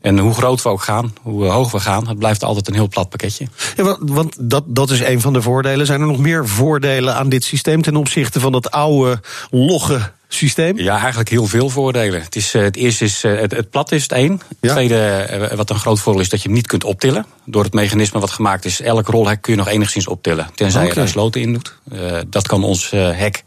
En 0.00 0.18
hoe 0.18 0.34
groot 0.34 0.62
we 0.62 0.68
ook 0.68 0.82
gaan, 0.82 1.14
hoe 1.22 1.44
hoog 1.44 1.70
we 1.70 1.80
gaan, 1.80 2.08
het 2.08 2.18
blijft 2.18 2.44
altijd 2.44 2.68
een 2.68 2.74
heel 2.74 2.88
plat 2.88 3.08
pakketje. 3.08 3.46
Ja, 3.76 3.84
want, 3.84 3.98
want 4.10 4.36
dat, 4.38 4.64
dat 4.66 4.90
is 4.90 5.00
een 5.00 5.20
van 5.20 5.32
de 5.32 5.42
voordelen. 5.42 5.86
Zijn 5.86 6.00
er 6.00 6.06
nog 6.06 6.18
meer 6.18 6.48
voordelen 6.48 7.14
aan 7.14 7.28
dit 7.28 7.44
systeem 7.44 7.82
ten 7.82 7.96
opzichte 7.96 8.40
van 8.40 8.52
dat 8.52 8.70
oude, 8.70 9.20
logge 9.50 10.10
systeem? 10.28 10.78
Ja, 10.78 10.98
eigenlijk 10.98 11.28
heel 11.28 11.46
veel 11.46 11.68
voordelen. 11.68 12.22
Het, 12.22 12.36
is, 12.36 12.52
het 12.52 12.76
eerste 12.76 13.04
is, 13.04 13.22
het, 13.22 13.50
het 13.52 13.70
plat 13.70 13.92
is 13.92 14.02
het 14.02 14.12
één. 14.12 14.32
Het 14.32 14.58
ja. 14.60 14.72
tweede, 14.72 15.52
wat 15.56 15.70
een 15.70 15.78
groot 15.78 16.00
voordeel 16.00 16.22
is, 16.22 16.28
dat 16.28 16.42
je 16.42 16.46
hem 16.46 16.56
niet 16.56 16.66
kunt 16.66 16.84
optillen. 16.84 17.26
Door 17.44 17.64
het 17.64 17.72
mechanisme 17.72 18.20
wat 18.20 18.30
gemaakt 18.30 18.64
is, 18.64 18.80
elk 18.80 19.08
rolhek 19.08 19.42
kun 19.42 19.52
je 19.52 19.58
nog 19.58 19.68
enigszins 19.68 20.06
optillen. 20.06 20.50
Tenzij 20.54 20.82
okay. 20.82 20.94
je 20.94 21.00
er 21.00 21.08
sloten 21.08 21.40
in 21.40 21.52
doet. 21.52 21.74
Uh, 21.92 22.18
dat 22.26 22.46
kan 22.46 22.64
ons 22.64 22.92
uh, 22.92 23.10
hek 23.12 23.44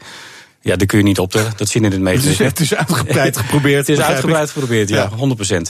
ja, 0.63 0.75
dat 0.75 0.87
kun 0.87 0.97
je 0.97 1.03
niet 1.03 1.19
optillen. 1.19 1.53
Dat 1.55 1.69
zit 1.69 1.83
in 1.83 1.91
het 1.91 2.01
meter. 2.01 2.43
Het 2.43 2.59
is 2.59 2.75
uitgebreid 2.75 3.37
geprobeerd. 3.43 3.87
het 3.87 3.97
is 3.97 4.03
uitgebreid 4.03 4.49
geprobeerd, 4.49 4.89
ja, 4.89 5.09
ja. 5.17 5.59
100%. 5.59 5.61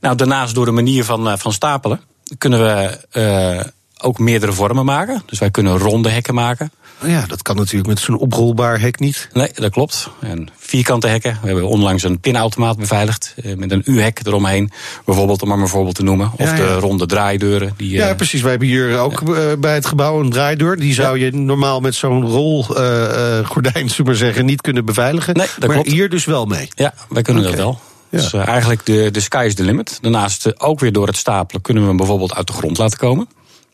Nou, 0.00 0.16
daarnaast 0.16 0.54
door 0.54 0.64
de 0.64 0.70
manier 0.70 1.04
van, 1.04 1.26
uh, 1.28 1.32
van 1.36 1.52
stapelen 1.52 2.00
kunnen 2.38 2.60
we 2.60 2.98
uh, 3.12 3.60
ook 4.02 4.18
meerdere 4.18 4.52
vormen 4.52 4.84
maken. 4.84 5.22
Dus 5.26 5.38
wij 5.38 5.50
kunnen 5.50 5.78
ronde 5.78 6.08
hekken 6.08 6.34
maken. 6.34 6.70
Ja, 7.04 7.24
dat 7.26 7.42
kan 7.42 7.56
natuurlijk 7.56 7.88
met 7.88 7.98
zo'n 8.00 8.18
oprolbaar 8.18 8.80
hek 8.80 8.98
niet. 9.00 9.28
Nee, 9.32 9.50
dat 9.54 9.70
klopt. 9.72 10.10
En 10.20 10.48
vierkante 10.58 11.06
hekken. 11.06 11.38
We 11.40 11.46
hebben 11.46 11.68
onlangs 11.68 12.02
een 12.02 12.20
pinautomaat 12.20 12.76
beveiligd. 12.78 13.34
eh, 13.42 13.54
Met 13.56 13.70
een 13.72 13.82
U-hek 13.84 14.20
eromheen. 14.24 14.70
Bijvoorbeeld, 15.04 15.42
om 15.42 15.48
maar 15.48 15.58
een 15.58 15.68
voorbeeld 15.68 15.94
te 15.94 16.02
noemen. 16.02 16.30
Of 16.36 16.50
Ja, 16.50 16.56
de 16.56 16.74
ronde 16.74 17.06
draaideuren. 17.06 17.74
Die, 17.76 17.90
Ja, 17.90 18.08
eh, 18.08 18.16
precies. 18.16 18.40
Wij 18.40 18.50
hebben 18.50 18.68
hier 18.68 18.98
ook 18.98 19.22
eh, 19.36 19.44
bij 19.58 19.74
het 19.74 19.86
gebouw 19.86 20.20
een 20.20 20.30
draaideur. 20.30 20.76
Die 20.78 20.94
zou 20.94 21.18
je 21.18 21.32
normaal 21.32 21.80
met 21.80 21.94
zo'n 21.94 22.24
rolgordijn, 22.26 23.72
zullen 23.88 23.96
we 23.96 24.02
maar 24.02 24.14
zeggen, 24.14 24.44
niet 24.46 24.60
kunnen 24.60 24.84
beveiligen. 24.84 25.36
Nee, 25.36 25.46
dat 25.58 25.66
maar 25.68 25.76
klopt. 25.76 25.90
hier 25.92 26.08
dus 26.08 26.24
wel 26.24 26.44
mee. 26.46 26.68
Ja, 26.74 26.94
wij 27.08 27.22
kunnen 27.22 27.42
dat 27.42 27.54
wel. 27.54 27.80
Ja. 28.10 28.18
Dus 28.18 28.32
eigenlijk 28.32 28.86
de, 28.86 29.10
de 29.10 29.20
sky 29.20 29.44
is 29.46 29.54
the 29.54 29.62
limit. 29.62 29.98
Daarnaast 30.00 30.60
ook 30.60 30.80
weer 30.80 30.92
door 30.92 31.06
het 31.06 31.16
stapelen 31.16 31.62
kunnen 31.62 31.82
we 31.82 31.88
hem 31.88 31.98
bijvoorbeeld 31.98 32.34
uit 32.34 32.46
de 32.46 32.52
grond 32.52 32.78
laten 32.78 32.98
komen. 32.98 33.28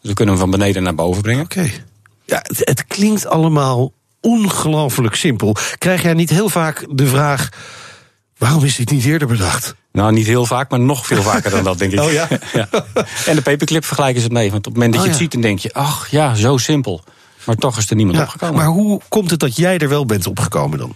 We 0.05 0.13
kunnen 0.15 0.35
hem 0.35 0.43
van 0.43 0.59
beneden 0.59 0.83
naar 0.83 0.95
boven 0.95 1.23
brengen. 1.23 1.45
Oké. 1.45 1.71
Ja, 2.25 2.39
het, 2.43 2.59
het 2.59 2.87
klinkt 2.87 3.27
allemaal 3.27 3.93
ongelooflijk 4.21 5.15
simpel. 5.15 5.57
Krijg 5.79 6.03
jij 6.03 6.15
niet 6.15 6.31
heel 6.31 6.49
vaak 6.49 6.87
de 6.91 7.07
vraag: 7.07 7.49
waarom 8.39 8.65
is 8.65 8.77
dit 8.77 8.91
niet 8.91 9.05
eerder 9.05 9.29
bedacht? 9.29 9.75
Nou, 9.93 10.13
niet 10.13 10.27
heel 10.27 10.47
vaak, 10.47 10.71
maar 10.71 10.81
nog 10.81 11.07
veel 11.07 11.23
vaker 11.23 11.51
dan 11.51 11.65
dat, 11.65 11.79
denk 11.79 11.93
ik. 11.93 12.01
Oh 12.05 12.13
ja? 12.21 12.29
En 13.27 13.37
de 13.37 13.43
paperclip 13.43 13.85
vergelijken 13.85 14.21
ze 14.21 14.27
het 14.27 14.37
mee. 14.37 14.51
Want 14.51 14.67
op 14.67 14.73
het 14.73 14.83
moment 14.83 14.93
dat 14.93 15.01
Oh 15.01 15.07
je 15.07 15.13
het 15.13 15.21
ja. 15.21 15.25
ziet, 15.25 15.33
dan 15.33 15.43
denk 15.51 15.59
je, 15.59 15.73
ach 15.73 16.11
ja, 16.11 16.35
zo 16.35 16.57
simpel. 16.57 17.03
Maar 17.45 17.57
toch 17.57 17.79
is 17.79 17.91
er 17.91 17.97
niemand 17.97 18.17
Ja, 18.19 18.23
opgekomen. 18.25 18.55
maar 18.57 18.67
hoe 18.67 19.01
komt 19.09 19.31
het 19.31 19.41
dat 19.41 19.57
jij 19.57 19.79
er 19.79 19.89
wel 19.89 20.07
bent 20.07 20.27
opgekomen 20.27 20.79
dan? 20.79 20.95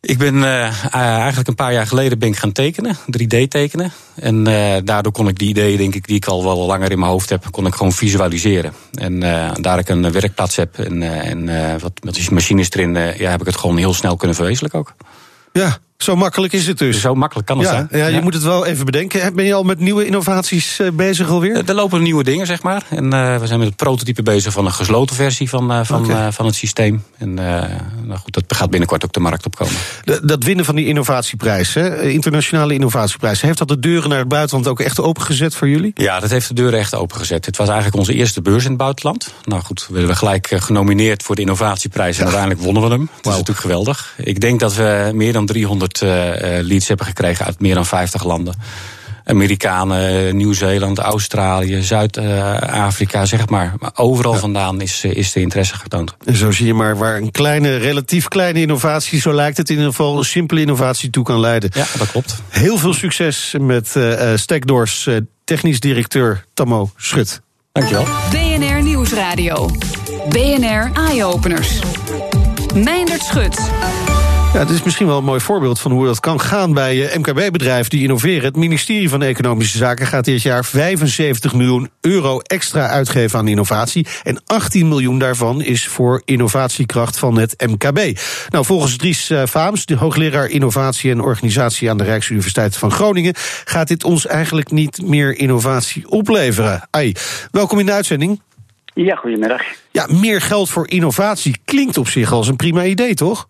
Ik 0.00 0.18
ben 0.18 0.44
eh, 0.44 0.94
eigenlijk 0.94 1.48
een 1.48 1.54
paar 1.54 1.72
jaar 1.72 1.86
geleden 1.86 2.18
ben 2.18 2.28
ik 2.28 2.36
gaan 2.36 2.52
tekenen, 2.52 2.96
3D 2.96 3.48
tekenen. 3.48 3.92
En 4.14 4.46
eh, 4.46 4.76
daardoor 4.84 5.12
kon 5.12 5.28
ik 5.28 5.38
die 5.38 5.48
ideeën, 5.48 5.76
denk 5.76 5.94
ik, 5.94 6.06
die 6.06 6.16
ik 6.16 6.26
al 6.26 6.44
wel 6.44 6.66
langer 6.66 6.90
in 6.90 6.98
mijn 6.98 7.10
hoofd 7.10 7.28
heb, 7.28 7.46
kon 7.50 7.66
ik 7.66 7.74
gewoon 7.74 7.92
visualiseren. 7.92 8.72
En 8.92 9.22
eh, 9.22 9.50
daar 9.60 9.78
ik 9.78 9.88
een 9.88 10.12
werkplaats 10.12 10.56
heb 10.56 10.78
en, 10.78 11.02
en 11.02 11.80
wat 11.80 12.14
die 12.14 12.32
machines 12.32 12.70
erin, 12.70 12.94
ja, 12.94 13.30
heb 13.30 13.40
ik 13.40 13.46
het 13.46 13.56
gewoon 13.56 13.76
heel 13.76 13.94
snel 13.94 14.16
kunnen 14.16 14.36
verwezenlijken 14.36 14.78
ook. 14.78 14.94
Ja, 15.52 15.78
zo 15.98 16.16
makkelijk 16.16 16.52
is 16.52 16.66
het 16.66 16.78
dus. 16.78 17.00
Zo 17.00 17.14
makkelijk 17.14 17.46
kan 17.46 17.58
het 17.58 17.66
ja, 17.66 17.72
zijn. 17.72 17.88
ja, 17.90 18.06
je 18.06 18.20
moet 18.22 18.34
het 18.34 18.42
wel 18.42 18.66
even 18.66 18.84
bedenken. 18.84 19.34
Ben 19.34 19.44
je 19.44 19.54
al 19.54 19.62
met 19.62 19.78
nieuwe 19.78 20.06
innovaties 20.06 20.78
eh, 20.78 20.90
bezig 20.92 21.28
alweer? 21.28 21.56
Eh, 21.56 21.68
Er 21.68 21.74
lopen 21.74 22.02
nieuwe 22.02 22.24
dingen, 22.24 22.46
zeg 22.46 22.62
maar. 22.62 22.82
En 22.88 23.12
eh, 23.12 23.38
we 23.38 23.46
zijn 23.46 23.58
met 23.58 23.68
het 23.68 23.76
prototype 23.76 24.22
bezig 24.22 24.52
van 24.52 24.66
een 24.66 24.72
gesloten 24.72 25.16
versie 25.16 25.48
van, 25.48 25.86
van, 25.86 26.32
van 26.32 26.46
het 26.46 26.54
systeem. 26.54 27.04
En 27.18 27.34
nou 27.34 28.18
goed, 28.22 28.32
dat 28.32 28.44
gaat 28.48 28.70
binnenkort 28.70 29.04
ook 29.04 29.12
de 29.12 29.20
markt 29.20 29.46
opkomen. 29.46 29.74
Dat 30.22 30.44
winnen 30.44 30.64
van 30.64 30.74
die 30.74 30.86
innovatieprijs, 30.86 31.74
hè, 31.74 32.02
internationale 32.02 32.74
innovatieprijs, 32.74 33.40
heeft 33.40 33.58
dat 33.58 33.68
de 33.68 33.78
deuren 33.78 34.08
naar 34.08 34.18
het 34.18 34.28
buitenland 34.28 34.68
ook 34.68 34.80
echt 34.80 35.00
opengezet 35.00 35.54
voor 35.54 35.68
jullie? 35.68 35.92
Ja, 35.94 36.20
dat 36.20 36.30
heeft 36.30 36.48
de 36.48 36.54
deuren 36.54 36.78
echt 36.78 36.94
opengezet. 36.94 37.46
Het 37.46 37.56
was 37.56 37.68
eigenlijk 37.68 37.96
onze 37.96 38.14
eerste 38.14 38.42
beurs 38.42 38.64
in 38.64 38.70
het 38.70 38.78
buitenland. 38.78 39.34
Nou 39.44 39.62
goed, 39.62 39.86
we 39.88 39.98
werden 39.98 40.16
gelijk 40.16 40.48
genomineerd 40.56 41.22
voor 41.22 41.34
de 41.34 41.40
innovatieprijs. 41.40 42.16
En 42.16 42.22
uiteindelijk 42.22 42.60
wonnen 42.60 42.82
we 42.82 42.88
hem. 42.88 43.08
Dat 43.20 43.32
is 43.32 43.38
natuurlijk 43.38 43.60
geweldig. 43.60 44.14
Ik 44.16 44.40
denk 44.40 44.60
dat 44.60 44.74
we 44.74 45.10
meer 45.14 45.32
dan 45.32 45.46
300 45.46 45.87
eh, 45.96 46.58
eh, 46.58 46.66
leads 46.66 46.88
hebben 46.88 47.06
gekregen 47.06 47.46
uit 47.46 47.60
meer 47.60 47.74
dan 47.74 47.86
50 47.86 48.24
landen. 48.24 48.54
Amerikanen, 49.28 50.36
Nieuw-Zeeland, 50.36 50.98
Australië, 50.98 51.82
Zuid-Afrika, 51.82 53.24
zeg 53.24 53.48
maar. 53.48 53.74
Maar 53.78 53.90
overal 53.94 54.34
vandaan 54.34 54.80
is, 54.80 55.04
eh, 55.04 55.16
is 55.16 55.32
de 55.32 55.40
interesse 55.40 55.74
getoond. 55.74 56.16
En 56.24 56.36
zo 56.36 56.50
zie 56.50 56.66
je 56.66 56.74
maar 56.74 56.96
waar 56.96 57.16
een 57.16 57.30
kleine, 57.30 57.76
relatief 57.76 58.28
kleine 58.28 58.60
innovatie, 58.60 59.20
zo 59.20 59.34
lijkt 59.34 59.56
het 59.56 59.68
in 59.68 59.76
ieder 59.76 59.90
geval, 59.90 60.18
een 60.18 60.24
simpele 60.24 60.60
innovatie 60.60 61.10
toe 61.10 61.24
kan 61.24 61.40
leiden. 61.40 61.70
Ja, 61.74 61.86
dat 61.98 62.10
klopt. 62.10 62.42
Heel 62.48 62.78
veel 62.78 62.94
succes 62.94 63.54
met 63.60 63.96
eh 63.96 64.32
eh, 64.32 64.38
Stekdoors 64.38 65.06
eh, 65.06 65.16
technisch 65.44 65.80
directeur 65.80 66.44
Tammo 66.54 66.90
Schut. 66.96 67.40
Dankjewel. 67.72 68.04
BNR 68.30 68.82
Nieuwsradio. 68.82 69.70
BNR 70.28 70.90
Eye-Openers. 70.94 71.78
Meindert 72.74 73.22
Schut. 73.22 73.70
Ja, 74.58 74.64
dit 74.64 74.74
is 74.74 74.82
misschien 74.82 75.06
wel 75.06 75.18
een 75.18 75.24
mooi 75.24 75.40
voorbeeld 75.40 75.80
van 75.80 75.90
hoe 75.92 76.06
dat 76.06 76.20
kan 76.20 76.40
gaan 76.40 76.72
bij 76.72 77.06
eh, 77.06 77.18
MKB-bedrijven 77.18 77.90
die 77.90 78.02
innoveren. 78.02 78.44
Het 78.44 78.56
ministerie 78.56 79.08
van 79.08 79.22
Economische 79.22 79.78
Zaken 79.78 80.06
gaat 80.06 80.24
dit 80.24 80.42
jaar 80.42 80.64
75 80.64 81.54
miljoen 81.54 81.90
euro 82.00 82.40
extra 82.40 82.88
uitgeven 82.88 83.38
aan 83.38 83.48
innovatie. 83.48 84.06
En 84.22 84.42
18 84.46 84.88
miljoen 84.88 85.18
daarvan 85.18 85.62
is 85.62 85.86
voor 85.86 86.22
innovatiekracht 86.24 87.18
van 87.18 87.38
het 87.38 87.66
MKB. 87.66 88.18
Nou, 88.48 88.64
volgens 88.64 88.96
Dries 88.96 89.30
eh, 89.30 89.42
Vaams, 89.46 89.86
de 89.86 89.96
hoogleraar 89.96 90.48
innovatie 90.48 91.10
en 91.10 91.20
organisatie 91.20 91.90
aan 91.90 91.98
de 91.98 92.04
Rijksuniversiteit 92.04 92.76
van 92.76 92.90
Groningen, 92.90 93.34
gaat 93.64 93.88
dit 93.88 94.04
ons 94.04 94.26
eigenlijk 94.26 94.70
niet 94.70 95.02
meer 95.02 95.36
innovatie 95.36 96.08
opleveren. 96.08 96.88
Ai, 96.90 97.12
welkom 97.50 97.78
in 97.78 97.86
de 97.86 97.92
uitzending. 97.92 98.40
Ja, 98.94 99.14
goedemiddag. 99.14 99.62
Ja, 99.90 100.06
meer 100.10 100.40
geld 100.40 100.70
voor 100.70 100.88
innovatie 100.88 101.58
klinkt 101.64 101.98
op 101.98 102.08
zich 102.08 102.32
als 102.32 102.48
een 102.48 102.56
prima 102.56 102.84
idee, 102.84 103.14
toch? 103.14 103.48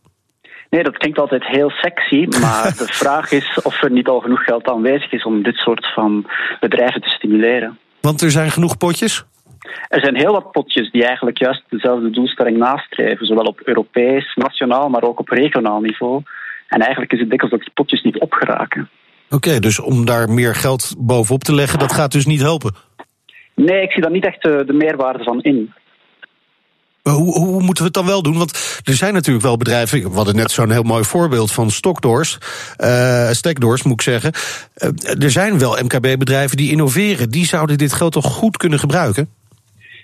Nee, 0.70 0.82
dat 0.82 0.96
klinkt 0.96 1.18
altijd 1.18 1.46
heel 1.46 1.70
sexy, 1.70 2.26
maar 2.40 2.74
de 2.82 2.86
vraag 2.86 3.30
is 3.32 3.60
of 3.62 3.82
er 3.82 3.90
niet 3.90 4.08
al 4.08 4.20
genoeg 4.20 4.44
geld 4.44 4.68
aanwezig 4.68 5.12
is 5.12 5.24
om 5.24 5.42
dit 5.42 5.56
soort 5.56 5.92
van 5.94 6.26
bedrijven 6.60 7.00
te 7.00 7.08
stimuleren. 7.08 7.78
Want 8.00 8.20
er 8.20 8.30
zijn 8.30 8.50
genoeg 8.50 8.76
potjes. 8.76 9.24
Er 9.88 10.00
zijn 10.00 10.16
heel 10.16 10.32
wat 10.32 10.50
potjes 10.52 10.90
die 10.90 11.04
eigenlijk 11.04 11.38
juist 11.38 11.62
dezelfde 11.68 12.10
doelstelling 12.10 12.56
nastreven, 12.56 13.26
zowel 13.26 13.44
op 13.44 13.60
Europees, 13.64 14.34
nationaal, 14.34 14.88
maar 14.88 15.02
ook 15.02 15.20
op 15.20 15.28
regionaal 15.28 15.80
niveau. 15.80 16.22
En 16.68 16.80
eigenlijk 16.80 17.12
is 17.12 17.20
het 17.20 17.30
dikwijls 17.30 17.54
dat 17.54 17.64
die 17.64 17.74
potjes 17.74 18.02
niet 18.02 18.18
opgeraken. 18.18 18.88
Oké, 19.30 19.58
dus 19.58 19.80
om 19.80 20.04
daar 20.04 20.30
meer 20.30 20.54
geld 20.54 20.94
bovenop 20.98 21.44
te 21.44 21.54
leggen, 21.54 21.78
dat 21.78 21.92
gaat 21.92 22.12
dus 22.12 22.26
niet 22.26 22.40
helpen. 22.40 22.74
Nee, 23.54 23.82
ik 23.82 23.92
zie 23.92 24.02
daar 24.02 24.10
niet 24.10 24.26
echt 24.26 24.42
de, 24.42 24.62
de 24.66 24.72
meerwaarde 24.72 25.24
van 25.24 25.42
in. 25.42 25.72
Hoe, 27.12 27.62
moeten 27.62 27.76
we 27.76 27.84
het 27.84 27.92
dan 27.92 28.06
wel 28.06 28.22
doen? 28.22 28.38
Want 28.38 28.80
er 28.84 28.94
zijn 28.94 29.14
natuurlijk 29.14 29.44
wel 29.44 29.56
bedrijven. 29.56 30.10
We 30.10 30.16
hadden 30.16 30.36
net 30.36 30.50
zo'n 30.50 30.70
heel 30.70 30.82
mooi 30.82 31.04
voorbeeld 31.04 31.52
van 31.52 31.70
Stockdoors. 31.70 32.38
eh 32.76 33.30
Stekdoors, 33.30 33.82
moet 33.82 33.92
ik 33.92 34.02
zeggen. 34.02 34.32
Eh, 34.74 35.22
er 35.22 35.30
zijn 35.30 35.58
wel 35.58 35.78
MKB-bedrijven 35.82 36.56
die 36.56 36.70
innoveren. 36.70 37.30
Die 37.30 37.46
zouden 37.46 37.78
dit 37.78 37.92
geld 37.92 38.12
toch 38.12 38.24
goed 38.24 38.56
kunnen 38.56 38.78
gebruiken? 38.78 39.28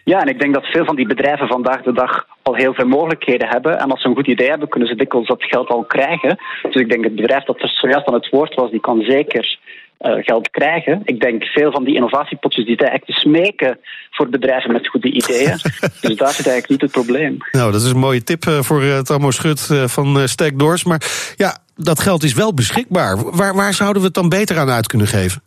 Ja, 0.04 0.20
en 0.20 0.28
ik 0.28 0.40
denk 0.40 0.54
dat 0.54 0.64
veel 0.64 0.84
van 0.84 0.96
die 0.96 1.06
bedrijven 1.06 1.46
vandaag 1.46 1.82
de 1.82 1.92
dag 1.92 2.26
al 2.42 2.54
heel 2.54 2.74
veel 2.74 2.86
mogelijkheden 2.86 3.48
hebben. 3.48 3.78
En 3.78 3.90
als 3.90 4.02
ze 4.02 4.08
een 4.08 4.14
goed 4.14 4.26
idee 4.26 4.48
hebben, 4.48 4.68
kunnen 4.68 4.88
ze 4.88 4.94
dikwijls 4.94 5.26
dat 5.26 5.42
geld 5.42 5.68
al 5.68 5.84
krijgen. 5.84 6.36
Dus 6.62 6.74
ik 6.74 6.88
denk 6.90 7.04
het 7.04 7.14
bedrijf 7.14 7.44
dat 7.44 7.62
er 7.62 7.68
zojuist 7.68 8.06
aan 8.06 8.14
het 8.14 8.28
woord 8.30 8.54
was, 8.54 8.70
die 8.70 8.80
kan 8.80 9.00
zeker 9.00 9.58
geld 9.98 10.50
krijgen. 10.50 11.00
Ik 11.04 11.20
denk 11.20 11.44
veel 11.44 11.70
van 11.72 11.84
die 11.84 11.94
innovatiepotjes 11.94 12.66
die 12.66 12.76
zijn 12.78 12.90
echt 12.90 13.06
te 13.06 13.12
smeken 13.12 13.78
voor 14.10 14.28
bedrijven 14.28 14.72
met 14.72 14.88
goede 14.88 15.10
ideeën. 15.10 15.58
dus 16.00 16.16
daar 16.16 16.32
zit 16.32 16.46
eigenlijk 16.46 16.68
niet 16.68 16.80
het 16.80 16.90
probleem. 16.90 17.36
Nou, 17.50 17.72
dat 17.72 17.82
is 17.82 17.90
een 17.90 17.98
mooie 17.98 18.22
tip 18.22 18.46
eh, 18.46 18.60
voor 18.60 18.82
uh, 18.82 18.98
Tammo 18.98 19.30
Schut 19.30 19.60
van 19.86 20.16
uh, 20.18 20.26
Stekdoors. 20.26 20.84
Maar 20.84 21.02
ja, 21.36 21.58
dat 21.76 22.00
geld 22.00 22.22
is 22.22 22.34
wel 22.34 22.54
beschikbaar. 22.54 23.36
Waar, 23.36 23.54
waar 23.54 23.74
zouden 23.74 24.00
we 24.00 24.06
het 24.06 24.16
dan 24.16 24.28
beter 24.28 24.58
aan 24.58 24.70
uit 24.70 24.86
kunnen 24.86 25.06
geven? 25.06 25.42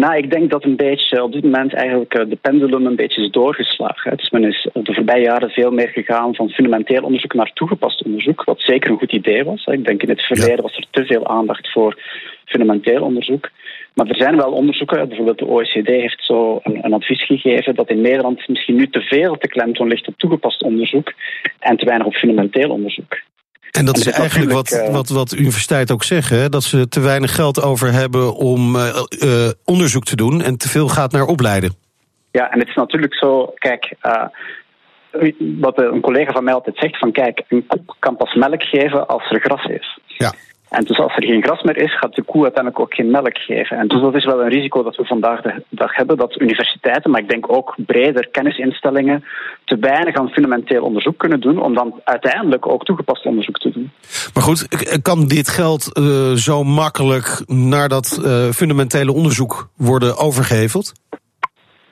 Nou, 0.00 0.16
ik 0.16 0.30
denk 0.30 0.50
dat 0.50 0.64
een 0.64 0.76
beetje 0.76 1.22
op 1.22 1.32
dit 1.32 1.42
moment 1.42 1.74
eigenlijk 1.74 2.14
eh, 2.14 2.28
de 2.28 2.36
pendulum 2.36 2.86
een 2.86 2.96
beetje 2.96 3.22
is 3.22 3.30
doorgeslagen. 3.30 4.16
Dus 4.16 4.30
men 4.30 4.44
is 4.44 4.68
de 4.72 4.94
voorbije 4.94 5.24
jaren 5.24 5.50
veel 5.50 5.70
meer 5.70 5.88
gegaan 5.88 6.34
van 6.34 6.48
fundamenteel 6.48 7.02
onderzoek 7.02 7.34
naar 7.34 7.50
toegepast 7.52 8.04
onderzoek, 8.04 8.44
wat 8.44 8.60
zeker 8.60 8.90
een 8.90 8.98
goed 8.98 9.12
idee 9.12 9.44
was. 9.44 9.64
Ik 9.64 9.86
denk 9.86 10.02
in 10.02 10.08
het 10.08 10.22
verleden 10.22 10.62
was 10.62 10.76
er 10.76 10.86
te 10.90 11.04
veel 11.04 11.26
aandacht 11.26 11.72
voor 11.72 11.98
fundamenteel 12.44 13.02
onderzoek. 13.02 13.50
Maar 13.94 14.06
er 14.06 14.16
zijn 14.16 14.36
wel 14.36 14.52
onderzoeken, 14.52 15.08
bijvoorbeeld 15.08 15.38
de 15.38 15.46
OECD 15.46 15.86
heeft 15.86 16.24
zo 16.24 16.60
een, 16.62 16.84
een 16.84 16.92
advies 16.92 17.26
gegeven 17.26 17.74
dat 17.74 17.90
in 17.90 18.00
Nederland 18.00 18.48
misschien 18.48 18.76
nu 18.76 18.88
te 18.88 19.00
veel 19.00 19.36
te 19.36 19.48
klemtoon 19.48 19.88
ligt 19.88 20.08
op 20.08 20.16
toegepast 20.16 20.62
onderzoek 20.62 21.12
en 21.58 21.76
te 21.76 21.84
weinig 21.84 22.06
op 22.06 22.14
fundamenteel 22.14 22.70
onderzoek. 22.70 23.16
En 23.78 23.84
dat 23.84 23.94
en 23.94 24.00
is 24.00 24.10
eigenlijk 24.10 24.52
wat, 24.52 24.70
uh, 24.70 24.92
wat, 24.92 25.08
wat 25.08 25.32
universiteiten 25.32 25.94
ook 25.94 26.02
zeggen: 26.02 26.38
hè? 26.38 26.48
dat 26.48 26.62
ze 26.62 26.88
te 26.88 27.00
weinig 27.00 27.34
geld 27.34 27.62
over 27.62 27.92
hebben 27.92 28.34
om 28.34 28.76
uh, 28.76 29.02
uh, 29.22 29.50
onderzoek 29.64 30.04
te 30.04 30.16
doen 30.16 30.42
en 30.42 30.56
te 30.56 30.68
veel 30.68 30.88
gaat 30.88 31.12
naar 31.12 31.26
opleiden. 31.26 31.74
Ja, 32.30 32.50
en 32.50 32.58
het 32.58 32.68
is 32.68 32.74
natuurlijk 32.74 33.14
zo, 33.14 33.54
kijk, 33.58 33.94
wat 35.38 35.78
een 35.78 36.00
collega 36.00 36.32
van 36.32 36.44
mij 36.44 36.54
altijd 36.54 36.76
zegt: 36.76 36.98
van 36.98 37.12
kijk, 37.12 37.42
een 37.48 37.66
koe 37.66 37.82
kan 37.98 38.16
pas 38.16 38.34
melk 38.34 38.62
geven 38.62 39.06
als 39.06 39.30
er 39.30 39.40
gras 39.40 39.64
is. 39.64 39.98
Ja. 40.06 40.32
En 40.76 40.84
dus 40.84 40.98
als 40.98 41.16
er 41.16 41.24
geen 41.24 41.42
gras 41.42 41.62
meer 41.62 41.76
is, 41.76 41.98
gaat 41.98 42.14
de 42.14 42.22
koe 42.22 42.42
uiteindelijk 42.42 42.82
ook 42.82 42.94
geen 42.94 43.10
melk 43.10 43.38
geven. 43.38 43.76
En 43.78 43.88
dus 43.88 44.00
dat 44.00 44.14
is 44.14 44.24
wel 44.24 44.40
een 44.40 44.48
risico 44.48 44.82
dat 44.82 44.96
we 44.96 45.04
vandaag 45.04 45.40
de 45.42 45.62
dag 45.68 45.96
hebben, 45.96 46.16
dat 46.16 46.40
universiteiten, 46.40 47.10
maar 47.10 47.20
ik 47.20 47.28
denk 47.28 47.52
ook 47.52 47.74
breder 47.76 48.28
kennisinstellingen, 48.28 49.24
te 49.64 49.76
weinig 49.76 50.14
aan 50.14 50.28
fundamenteel 50.28 50.82
onderzoek 50.82 51.18
kunnen 51.18 51.40
doen, 51.40 51.62
om 51.62 51.74
dan 51.74 52.00
uiteindelijk 52.04 52.68
ook 52.68 52.84
toegepast 52.84 53.24
onderzoek 53.24 53.58
te 53.58 53.70
doen. 53.70 53.90
Maar 54.34 54.42
goed, 54.42 54.68
kan 55.02 55.26
dit 55.26 55.48
geld 55.48 55.98
uh, 55.98 56.32
zo 56.32 56.64
makkelijk 56.64 57.42
naar 57.46 57.88
dat 57.88 58.20
uh, 58.24 58.50
fundamentele 58.50 59.12
onderzoek 59.12 59.68
worden 59.76 60.16
overgeheveld? 60.16 60.92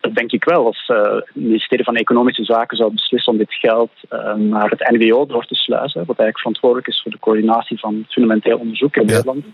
Dat 0.03 0.15
denk 0.15 0.33
ik 0.33 0.45
wel. 0.45 0.67
Als 0.67 0.89
uh, 0.89 1.03
het 1.03 1.31
ministerie 1.33 1.85
van 1.85 1.97
Economische 1.97 2.45
Zaken 2.45 2.77
zou 2.77 2.93
beslissen 2.93 3.33
om 3.33 3.39
dit 3.39 3.55
geld 3.55 3.91
uh, 4.11 4.35
naar 4.35 4.71
het 4.71 4.91
NWO 4.91 5.27
door 5.27 5.47
te 5.47 5.55
sluizen, 5.55 6.07
wat 6.07 6.19
eigenlijk 6.19 6.39
verantwoordelijk 6.39 6.89
is 6.89 7.01
voor 7.03 7.11
de 7.11 7.19
coördinatie 7.19 7.79
van 7.79 8.05
fundamenteel 8.09 8.59
onderzoek 8.59 8.97
in 8.97 9.07
ja. 9.07 9.13
Nederland, 9.13 9.45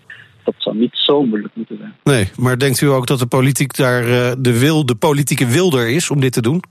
dat 0.43 0.53
zou 0.57 0.77
niet 0.77 0.93
zo 0.93 1.23
moeilijk 1.23 1.55
moeten 1.55 1.77
zijn. 1.77 1.95
Nee, 2.03 2.29
maar 2.35 2.57
denkt 2.57 2.81
u 2.81 2.87
ook 2.87 3.07
dat 3.07 3.19
de 3.19 3.27
politiek 3.27 3.75
daar 3.75 4.03
uh, 4.03 4.31
de, 4.39 4.59
wil, 4.59 4.85
de 4.85 4.95
politieke 4.95 5.45
wil 5.45 5.71
er 5.71 5.89
is 5.89 6.09
om 6.09 6.19
dit 6.19 6.33
te 6.33 6.41
doen? 6.41 6.61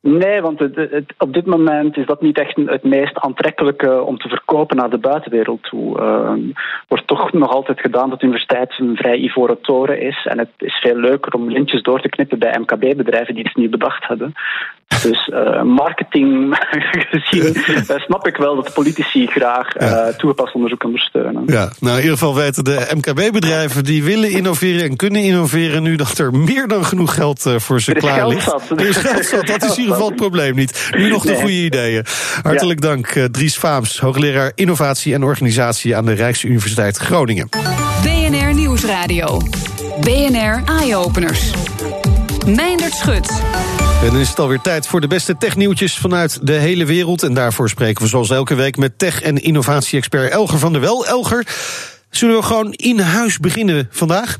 Nee, 0.00 0.40
want 0.40 0.58
het, 0.58 0.74
het, 0.76 1.14
op 1.18 1.32
dit 1.32 1.46
moment 1.46 1.96
is 1.96 2.06
dat 2.06 2.22
niet 2.22 2.38
echt 2.38 2.56
het 2.56 2.82
meest 2.82 3.18
aantrekkelijke 3.18 4.02
om 4.02 4.18
te 4.18 4.28
verkopen 4.28 4.76
naar 4.76 4.90
de 4.90 4.98
buitenwereld 4.98 5.62
toe. 5.62 6.00
Uh, 6.00 6.54
wordt 6.88 7.06
toch 7.06 7.32
nog 7.32 7.50
altijd 7.50 7.80
gedaan 7.80 8.10
dat 8.10 8.22
universiteit 8.22 8.74
een 8.78 8.96
vrij 8.96 9.18
ivoren 9.18 9.60
toren 9.60 10.00
is. 10.00 10.26
En 10.26 10.38
het 10.38 10.50
is 10.58 10.74
veel 10.74 10.96
leuker 10.96 11.34
om 11.34 11.50
lintjes 11.50 11.82
door 11.82 12.00
te 12.00 12.08
knippen 12.08 12.38
bij 12.38 12.58
MKB-bedrijven 12.58 13.34
die 13.34 13.44
iets 13.44 13.54
niet 13.54 13.70
bedacht 13.70 14.06
hebben. 14.06 14.32
Dus 15.02 15.30
uh, 15.34 15.62
marketing 15.62 16.56
gezien 17.10 17.56
uh, 17.56 17.98
snap 18.06 18.26
ik 18.26 18.36
wel 18.36 18.54
dat 18.54 18.72
politici 18.74 19.26
graag 19.26 19.74
ja. 19.78 20.12
toegepast 20.12 20.54
onderzoek 20.54 20.84
ondersteunen. 20.84 21.42
Ja, 21.46 21.70
nou 21.80 21.96
in 21.96 22.02
ieder 22.02 22.18
geval 22.18 22.34
weten 22.34 22.64
de 22.64 22.86
MKB-bedrijven 22.94 23.84
die 23.84 24.04
willen 24.04 24.30
innoveren 24.30 24.90
en 24.90 24.96
kunnen 24.96 25.22
innoveren 25.22 25.82
nu 25.82 25.96
dat 25.96 26.18
er 26.18 26.32
meer 26.32 26.68
dan 26.68 26.84
genoeg 26.84 27.14
geld 27.14 27.54
voor 27.56 27.80
ze 27.80 27.92
klaar 27.92 28.28
ligt. 28.28 28.46
Er 28.76 28.88
is 28.88 28.96
geld 28.96 29.24
zat. 29.24 29.46
Dat 29.46 29.62
is 29.62 29.70
in 29.70 29.78
ieder 29.78 29.92
geval 29.92 30.08
het 30.08 30.16
probleem 30.16 30.54
niet. 30.54 30.90
Nu 30.96 31.08
nog 31.08 31.22
de 31.22 31.34
goede 31.34 31.52
ideeën. 31.64 32.04
Hartelijk 32.42 32.82
ja. 32.82 32.88
dank, 32.88 33.06
Dries 33.06 33.56
Faams, 33.56 34.00
hoogleraar 34.00 34.52
innovatie 34.54 35.14
en 35.14 35.24
organisatie 35.24 35.96
aan 35.96 36.04
de 36.04 36.12
Rijksuniversiteit 36.12 36.96
Groningen. 36.96 37.48
BNR 38.02 38.54
Nieuwsradio. 38.54 39.40
BNR 40.00 40.62
Eye-Openers. 40.64 41.52
Meindert 42.46 42.94
Schut. 42.94 43.42
En 44.02 44.06
dan 44.14 44.20
is 44.20 44.28
het 44.28 44.38
alweer 44.38 44.60
tijd 44.60 44.86
voor 44.86 45.00
de 45.00 45.06
beste 45.06 45.36
technieuwtjes 45.36 45.96
vanuit 45.96 46.46
de 46.46 46.52
hele 46.52 46.84
wereld. 46.84 47.22
En 47.22 47.34
daarvoor 47.34 47.68
spreken 47.68 48.02
we 48.02 48.08
zoals 48.08 48.30
elke 48.30 48.54
week 48.54 48.76
met 48.76 48.98
tech- 48.98 49.22
en 49.22 49.42
innovatie-expert 49.42 50.30
Elger 50.30 50.58
van 50.58 50.72
der 50.72 50.80
Wel. 50.80 51.06
Elger, 51.06 51.46
zullen 52.10 52.36
we 52.36 52.42
gewoon 52.42 52.72
in 52.72 52.98
huis 52.98 53.38
beginnen 53.38 53.88
vandaag? 53.90 54.38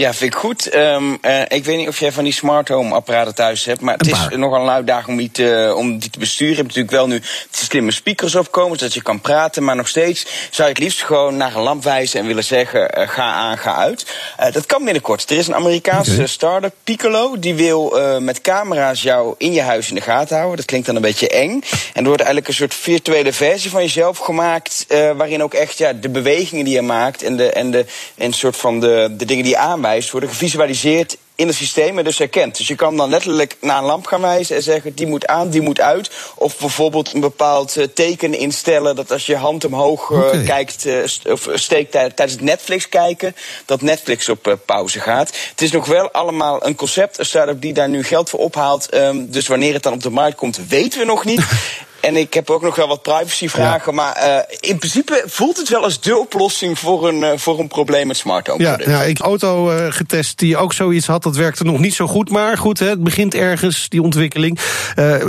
Ja, 0.00 0.14
vind 0.14 0.32
ik 0.32 0.38
goed. 0.38 0.74
Um, 0.74 1.18
uh, 1.22 1.40
ik 1.48 1.64
weet 1.64 1.76
niet 1.76 1.88
of 1.88 2.00
jij 2.00 2.12
van 2.12 2.24
die 2.24 2.32
smart 2.32 2.68
home 2.68 2.94
apparaten 2.94 3.34
thuis 3.34 3.64
hebt, 3.64 3.80
maar 3.80 3.96
het 3.96 4.06
is 4.06 4.36
nogal 4.36 4.62
een 4.62 4.68
uitdaging 4.68 5.08
om 5.08 5.16
die, 5.16 5.30
te, 5.30 5.74
om 5.76 5.98
die 5.98 6.10
te 6.10 6.18
besturen. 6.18 6.54
Je 6.54 6.60
hebt 6.62 6.68
natuurlijk 6.68 6.94
wel 6.94 7.06
nu 7.06 7.22
slimme 7.50 7.90
speakers 7.90 8.34
opkomen, 8.34 8.78
zodat 8.78 8.94
je 8.94 9.02
kan 9.02 9.20
praten, 9.20 9.64
maar 9.64 9.76
nog 9.76 9.88
steeds 9.88 10.26
zou 10.50 10.68
je 10.68 10.74
het 10.74 10.82
liefst 10.82 11.02
gewoon 11.02 11.36
naar 11.36 11.56
een 11.56 11.62
lamp 11.62 11.84
wijzen 11.84 12.20
en 12.20 12.26
willen 12.26 12.44
zeggen: 12.44 12.98
uh, 12.98 13.08
ga 13.08 13.22
aan, 13.22 13.58
ga 13.58 13.74
uit. 13.74 14.06
Uh, 14.40 14.52
dat 14.52 14.66
kan 14.66 14.84
binnenkort. 14.84 15.30
Er 15.30 15.36
is 15.36 15.46
een 15.46 15.54
Amerikaanse 15.54 16.12
okay. 16.12 16.26
start-up, 16.26 16.74
Piccolo, 16.84 17.38
die 17.38 17.54
wil 17.54 18.00
met 18.20 18.40
camera's 18.40 19.02
jou 19.02 19.34
in 19.38 19.52
je 19.52 19.62
huis 19.62 19.88
in 19.88 19.94
de 19.94 20.00
gaten 20.00 20.36
houden. 20.36 20.56
Dat 20.56 20.66
klinkt 20.66 20.86
dan 20.86 20.96
een 20.96 21.02
beetje 21.02 21.28
eng. 21.28 21.62
En 21.92 22.02
er 22.02 22.04
wordt 22.04 22.22
eigenlijk 22.22 22.48
een 22.48 22.54
soort 22.54 22.74
virtuele 22.74 23.32
versie 23.32 23.70
van 23.70 23.82
jezelf 23.82 24.18
gemaakt, 24.18 24.86
waarin 25.16 25.42
ook 25.42 25.54
echt 25.54 25.78
ja, 25.78 25.92
de 25.92 26.08
bewegingen 26.08 26.64
die 26.64 26.74
je 26.74 26.82
maakt 26.82 27.22
en, 27.22 27.36
de, 27.36 27.52
en, 27.52 27.70
de, 27.70 27.84
en 28.16 28.32
soort 28.32 28.56
van 28.56 28.80
de, 28.80 29.08
de 29.10 29.24
dingen 29.24 29.44
die 29.44 29.52
je 29.52 29.58
aanwijst 29.58 29.86
worden 30.10 30.30
gevisualiseerd 30.30 31.16
in 31.34 31.46
het 31.46 31.56
systeem 31.56 31.98
en 31.98 32.04
dus 32.04 32.18
herkend. 32.18 32.56
Dus 32.56 32.68
je 32.68 32.74
kan 32.74 32.96
dan 32.96 33.08
letterlijk 33.08 33.56
naar 33.60 33.78
een 33.78 33.84
lamp 33.84 34.06
gaan 34.06 34.20
wijzen 34.20 34.56
en 34.56 34.62
zeggen 34.62 34.94
die 34.94 35.06
moet 35.06 35.26
aan, 35.26 35.50
die 35.50 35.60
moet 35.60 35.80
uit. 35.80 36.10
Of 36.34 36.58
bijvoorbeeld 36.58 37.14
een 37.14 37.20
bepaald 37.20 37.76
uh, 37.76 37.84
teken 37.94 38.34
instellen 38.34 38.96
dat 38.96 39.12
als 39.12 39.26
je 39.26 39.36
hand 39.36 39.64
omhoog 39.64 40.10
okay. 40.10 40.42
kijkt 40.44 40.86
st 41.04 41.30
of 41.30 41.48
steekt 41.54 41.90
tijdens 41.90 42.32
het 42.32 42.40
Netflix 42.40 42.88
kijken, 42.88 43.36
dat 43.64 43.80
Netflix 43.80 44.28
op 44.28 44.58
pauze 44.66 45.00
gaat. 45.00 45.36
Het 45.50 45.62
is 45.62 45.70
nog 45.70 45.86
wel 45.86 46.10
allemaal 46.10 46.66
een 46.66 46.74
concept, 46.74 47.18
een 47.18 47.26
start-up 47.26 47.60
die 47.60 47.72
daar 47.72 47.88
nu 47.88 48.04
geld 48.04 48.30
voor 48.30 48.40
ophaalt. 48.40 48.94
Um, 48.94 49.30
dus 49.30 49.46
wanneer 49.46 49.72
het 49.72 49.82
dan 49.82 49.92
op 49.92 50.02
de 50.02 50.10
markt 50.10 50.36
komt, 50.36 50.60
weten 50.68 50.98
we 50.98 51.06
nog 51.06 51.24
niet. 51.24 51.46
En 52.00 52.16
ik 52.16 52.34
heb 52.34 52.50
ook 52.50 52.62
nog 52.62 52.76
wel 52.76 52.88
wat 52.88 53.02
privacyvragen. 53.02 53.94
Ja. 53.94 54.02
Maar 54.02 54.28
uh, 54.28 54.56
in 54.60 54.78
principe 54.78 55.22
voelt 55.26 55.56
het 55.56 55.68
wel 55.68 55.82
als 55.82 56.00
de 56.00 56.18
oplossing 56.18 56.78
voor 56.78 57.08
een, 57.08 57.20
uh, 57.22 57.30
voor 57.36 57.58
een 57.58 57.68
probleem 57.68 58.06
met 58.06 58.16
smart 58.16 58.46
home 58.46 58.62
ja, 58.62 58.78
ja, 58.84 59.02
ik 59.02 59.16
heb 59.16 59.18
een 59.18 59.24
auto 59.26 59.70
uh, 59.70 59.92
getest 59.92 60.38
die 60.38 60.56
ook 60.56 60.72
zoiets 60.72 61.06
had. 61.06 61.22
Dat 61.22 61.36
werkte 61.36 61.64
nog 61.64 61.78
niet 61.78 61.94
zo 61.94 62.06
goed. 62.06 62.30
Maar 62.30 62.58
goed, 62.58 62.78
hè, 62.78 62.88
het 62.88 63.02
begint 63.02 63.34
ergens, 63.34 63.88
die 63.88 64.02
ontwikkeling. 64.02 64.58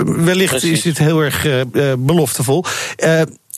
wellicht 0.06 0.50
Precies. 0.50 0.72
is 0.72 0.82
dit 0.82 0.98
heel 0.98 1.20
erg 1.20 1.66
beloftevol. 1.98 2.66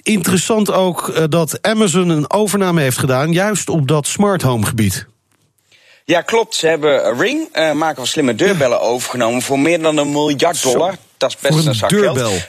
interessant 0.02 0.72
ook 0.72 1.32
dat 1.32 1.62
Amazon 1.62 2.10
een 2.10 2.32
overname 2.32 2.82
heeft 2.82 2.98
gedaan. 2.98 3.32
Juist 3.32 3.70
op 3.70 3.88
dat 3.88 4.08
smart 4.08 4.42
home 4.42 4.66
gebied. 4.66 5.10
Ja, 6.06 6.22
klopt. 6.22 6.56
Ze 6.56 6.68
hebben 6.68 7.18
Ring, 7.20 7.48
uh, 7.54 7.72
maken 7.72 7.96
van 7.96 8.08
slimme 8.08 8.36
deurbellen, 8.36 8.82
overgenomen 8.82 9.42
voor 9.42 9.60
meer 9.60 9.82
dan 9.82 9.98
een 9.98 10.12
miljard 10.12 10.64
dollar. 10.64 10.92
Zo. 10.92 10.98
Dat 11.18 11.30
is 11.30 11.38
best 11.38 11.54
voor 11.54 11.62
een, 11.62 11.68
een 11.68 11.76
zak 11.76 11.90
deurbel. 11.90 12.30
geld. 12.30 12.48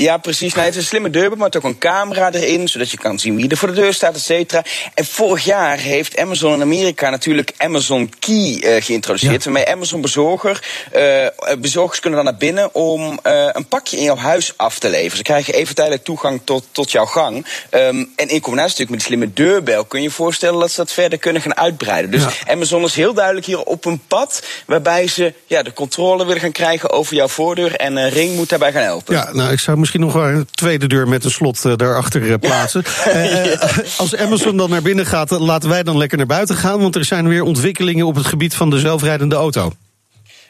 Ja, 0.00 0.16
precies. 0.16 0.54
Nou, 0.54 0.66
het 0.66 0.74
is 0.74 0.80
een 0.80 0.86
slimme 0.86 1.10
deurbel, 1.10 1.38
maar 1.38 1.50
ook 1.56 1.64
een 1.64 1.78
camera 1.78 2.32
erin, 2.32 2.68
zodat 2.68 2.90
je 2.90 2.96
kan 2.96 3.18
zien 3.18 3.36
wie 3.36 3.48
er 3.48 3.56
voor 3.56 3.68
de 3.68 3.74
deur 3.74 3.94
staat, 3.94 4.14
et 4.14 4.22
cetera. 4.22 4.62
En 4.94 5.04
vorig 5.04 5.44
jaar 5.44 5.78
heeft 5.78 6.18
Amazon 6.18 6.54
in 6.54 6.62
Amerika 6.62 7.10
natuurlijk 7.10 7.52
Amazon 7.56 8.12
Key 8.18 8.62
uh, 8.62 8.82
geïntroduceerd. 8.82 9.44
Ja. 9.44 9.50
Waarmee 9.50 9.72
Amazon 9.74 10.00
bezorger, 10.00 10.64
uh, 10.96 11.26
bezorgers 11.58 12.00
kunnen 12.00 12.24
dan 12.24 12.28
naar 12.28 12.38
binnen 12.38 12.74
om 12.74 13.20
uh, 13.26 13.48
een 13.52 13.66
pakje 13.66 13.96
in 13.96 14.02
jouw 14.02 14.16
huis 14.16 14.52
af 14.56 14.78
te 14.78 14.88
leveren. 14.88 15.16
Ze 15.16 15.22
krijgen 15.22 15.54
even 15.54 15.74
tijdelijk 15.74 16.04
toegang 16.04 16.40
tot, 16.44 16.64
tot 16.72 16.90
jouw 16.90 17.04
gang. 17.04 17.46
Um, 17.70 18.12
en 18.16 18.28
in 18.28 18.40
combinatie 18.40 18.54
natuurlijk 18.54 18.90
met 18.90 18.98
die 18.98 19.06
slimme 19.06 19.32
deurbel 19.32 19.84
kun 19.84 20.00
je 20.00 20.08
je 20.08 20.14
voorstellen 20.14 20.60
dat 20.60 20.70
ze 20.70 20.76
dat 20.76 20.92
verder 20.92 21.18
kunnen 21.18 21.42
gaan 21.42 21.56
uitbreiden. 21.56 22.10
Dus 22.10 22.22
ja. 22.22 22.52
Amazon 22.52 22.84
is 22.84 22.94
heel 22.94 23.14
duidelijk 23.14 23.46
hier 23.46 23.62
op 23.62 23.84
een 23.84 24.00
pad 24.08 24.42
waarbij 24.66 25.06
ze 25.06 25.34
ja, 25.46 25.62
de 25.62 25.72
controle 25.72 26.26
willen 26.26 26.40
gaan 26.40 26.52
krijgen 26.52 26.90
over 26.90 27.14
jouw 27.14 27.28
voordeur. 27.28 27.74
En 27.74 28.08
Ring 28.08 28.36
moet 28.36 28.48
daarbij 28.48 28.72
gaan 28.72 28.82
helpen. 28.82 29.14
Ja, 29.14 29.32
nou, 29.32 29.52
ik 29.52 29.60
zou 29.60 29.78
misschien 29.92 30.12
nog 30.12 30.24
wel 30.24 30.38
een 30.38 30.48
tweede 30.50 30.86
deur 30.86 31.08
met 31.08 31.24
een 31.24 31.30
slot 31.30 31.64
uh, 31.64 31.76
daarachter 31.76 32.22
uh, 32.22 32.34
plaatsen. 32.40 32.84
Uh, 33.06 33.44
ja. 33.54 33.58
Als 33.96 34.16
Amazon 34.16 34.56
dan 34.56 34.70
naar 34.70 34.82
binnen 34.82 35.06
gaat, 35.06 35.30
laten 35.30 35.68
wij 35.68 35.82
dan 35.82 35.96
lekker 35.96 36.18
naar 36.18 36.26
buiten 36.26 36.56
gaan. 36.56 36.80
Want 36.80 36.94
er 36.94 37.04
zijn 37.04 37.28
weer 37.28 37.42
ontwikkelingen 37.42 38.06
op 38.06 38.14
het 38.14 38.26
gebied 38.26 38.54
van 38.54 38.70
de 38.70 38.78
zelfrijdende 38.78 39.34
auto. 39.34 39.72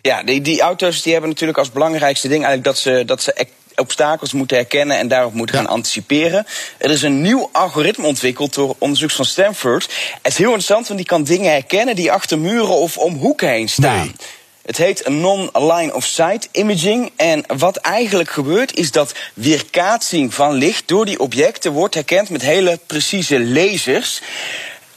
Ja, 0.02 0.22
die, 0.22 0.40
die 0.40 0.60
auto's 0.60 1.02
die 1.02 1.12
hebben 1.12 1.30
natuurlijk 1.30 1.58
als 1.58 1.72
belangrijkste 1.72 2.28
ding 2.28 2.44
eigenlijk 2.44 2.64
dat 2.64 2.78
ze, 2.78 3.02
dat 3.06 3.22
ze 3.22 3.46
obstakels 3.76 4.32
moeten 4.32 4.56
herkennen 4.56 4.98
en 4.98 5.08
daarop 5.08 5.32
moeten 5.32 5.56
ja. 5.56 5.62
gaan 5.62 5.72
anticiperen. 5.72 6.46
Er 6.78 6.90
is 6.90 7.02
een 7.02 7.20
nieuw 7.20 7.48
algoritme 7.52 8.06
ontwikkeld 8.06 8.54
door 8.54 8.74
onderzoekers 8.78 9.16
van 9.16 9.26
Stanford. 9.26 9.84
Het 10.22 10.32
is 10.32 10.38
heel 10.38 10.46
interessant, 10.46 10.86
want 10.86 10.98
die 10.98 11.08
kan 11.08 11.24
dingen 11.24 11.50
herkennen 11.50 11.96
die 11.96 12.12
achter 12.12 12.38
muren 12.38 12.76
of 12.76 12.96
om 12.96 13.16
hoeken 13.16 13.48
heen 13.48 13.68
staan. 13.68 14.06
Nee. 14.06 14.14
Het 14.68 14.76
heet 14.76 15.08
non-line 15.08 15.94
of 15.94 16.04
sight 16.04 16.48
imaging. 16.52 17.12
En 17.16 17.44
wat 17.46 17.76
eigenlijk 17.76 18.30
gebeurt 18.30 18.74
is 18.74 18.90
dat 18.90 19.14
weerkaatsing 19.34 20.34
van 20.34 20.52
licht 20.52 20.88
door 20.88 21.04
die 21.04 21.20
objecten 21.20 21.72
wordt 21.72 21.94
herkend 21.94 22.30
met 22.30 22.42
hele 22.42 22.78
precieze 22.86 23.40
lasers 23.40 24.20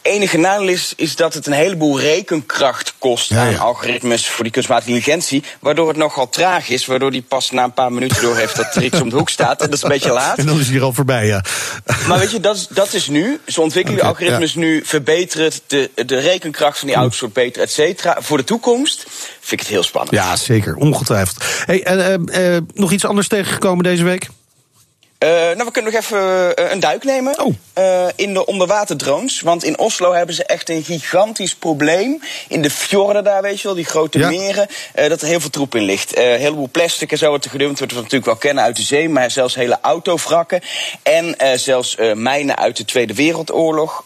enige 0.02 0.38
nadeel 0.38 0.68
is, 0.68 0.94
is 0.96 1.16
dat 1.16 1.34
het 1.34 1.48
een 1.48 1.54
heleboel 1.54 2.00
rekenkracht 2.00 2.94
kost 2.98 3.30
ja, 3.30 3.44
ja. 3.44 3.50
aan 3.50 3.60
algoritmes 3.60 4.28
voor 4.28 4.44
die 4.44 4.54
kunstmatige 4.54 4.92
intelligentie. 4.92 5.44
Waardoor 5.60 5.88
het 5.88 5.98
nogal 5.98 6.30
traag 6.30 6.70
is. 6.70 6.86
Waardoor 6.86 7.12
die 7.12 7.22
pas 7.22 7.52
na 7.52 7.64
een 7.64 7.74
paar 7.74 7.94
minuten 7.94 8.22
door 8.22 8.36
heeft 8.36 8.56
dat 8.56 8.76
er 8.76 8.84
iets 8.84 9.02
om 9.02 9.10
de 9.10 9.16
hoek 9.16 9.30
staat. 9.30 9.62
En 9.62 9.66
dat 9.66 9.76
is 9.76 9.84
een 9.84 9.90
beetje 9.90 10.12
laat. 10.12 10.38
En 10.38 10.46
dan 10.46 10.60
is 10.60 10.68
hij 10.68 10.76
er 10.76 10.84
al 10.84 10.94
voorbij, 10.94 11.26
ja. 11.26 11.44
Maar 12.08 12.20
weet 12.20 12.32
je, 12.32 12.40
dat 12.40 12.56
is, 12.56 12.68
dat 12.68 12.94
is 12.94 13.08
nu. 13.08 13.40
Ze 13.48 13.62
ontwikkelen 13.62 14.00
okay, 14.00 14.12
algoritmes 14.12 14.54
ja. 14.54 14.60
nu, 14.60 14.82
verbeteren 14.86 15.46
het. 15.46 15.62
De, 15.68 15.92
de 16.06 16.20
rekenkracht 16.20 16.80
van 16.80 16.88
die 16.88 16.98
auto's 16.98 17.20
wordt 17.20 17.36
beter, 17.36 17.62
et 17.62 17.72
cetera. 17.72 18.18
Voor 18.20 18.38
de 18.38 18.44
toekomst 18.44 19.06
vind 19.40 19.52
ik 19.52 19.60
het 19.60 19.68
heel 19.68 19.84
spannend. 19.84 20.16
Ja, 20.16 20.36
zeker. 20.36 20.76
Ongetwijfeld. 20.76 21.44
Hey, 21.66 21.84
en, 21.84 22.28
uh, 22.34 22.54
uh, 22.54 22.58
nog 22.74 22.92
iets 22.92 23.06
anders 23.06 23.28
tegengekomen 23.28 23.84
deze 23.84 24.04
week? 24.04 24.30
Uh, 25.24 25.30
nou, 25.30 25.64
we 25.66 25.72
kunnen 25.72 25.92
nog 25.92 26.02
even 26.02 26.20
uh, 26.20 26.72
een 26.72 26.80
duik 26.80 27.04
nemen 27.04 27.40
oh. 27.40 27.54
uh, 27.78 28.06
in 28.16 28.34
de 28.34 28.46
onderwaterdrones. 28.46 29.42
Want 29.42 29.64
in 29.64 29.80
Oslo 29.80 30.14
hebben 30.14 30.36
ze 30.36 30.46
echt 30.46 30.70
een 30.70 30.84
gigantisch 30.84 31.56
probleem. 31.56 32.22
In 32.48 32.62
de 32.62 32.70
fjorden 32.70 33.24
daar, 33.24 33.42
weet 33.42 33.62
je 33.62 33.68
wel, 33.68 33.76
die 33.76 33.86
grote 33.86 34.20
ja. 34.20 34.30
meren. 34.30 34.68
dat 34.94 35.22
er 35.22 35.28
heel 35.28 35.40
veel 35.40 35.50
troep 35.50 35.76
in 35.76 35.84
ligt. 35.84 36.18
een 36.18 36.40
heleboel 36.40 36.70
plastic 36.72 37.12
en 37.12 37.18
zo 37.18 37.32
wat 37.32 37.44
er 37.44 37.50
gedumpt 37.50 37.78
wordt. 37.78 37.94
Wat 37.94 38.04
we 38.04 38.08
natuurlijk 38.10 38.26
wel 38.32 38.36
kennen 38.36 38.64
uit 38.64 38.76
de 38.76 38.82
zee. 38.82 39.10
Maar 39.10 39.32
zelfs 39.32 39.56
hele 39.56 39.78
autovrakken. 39.82 40.62
En 41.04 41.36
zelfs 41.60 41.96
mijnen 42.14 42.58
uit 42.58 42.78
de 42.78 42.86
Tweede 42.86 43.14
Wereldoorlog. 43.14 44.04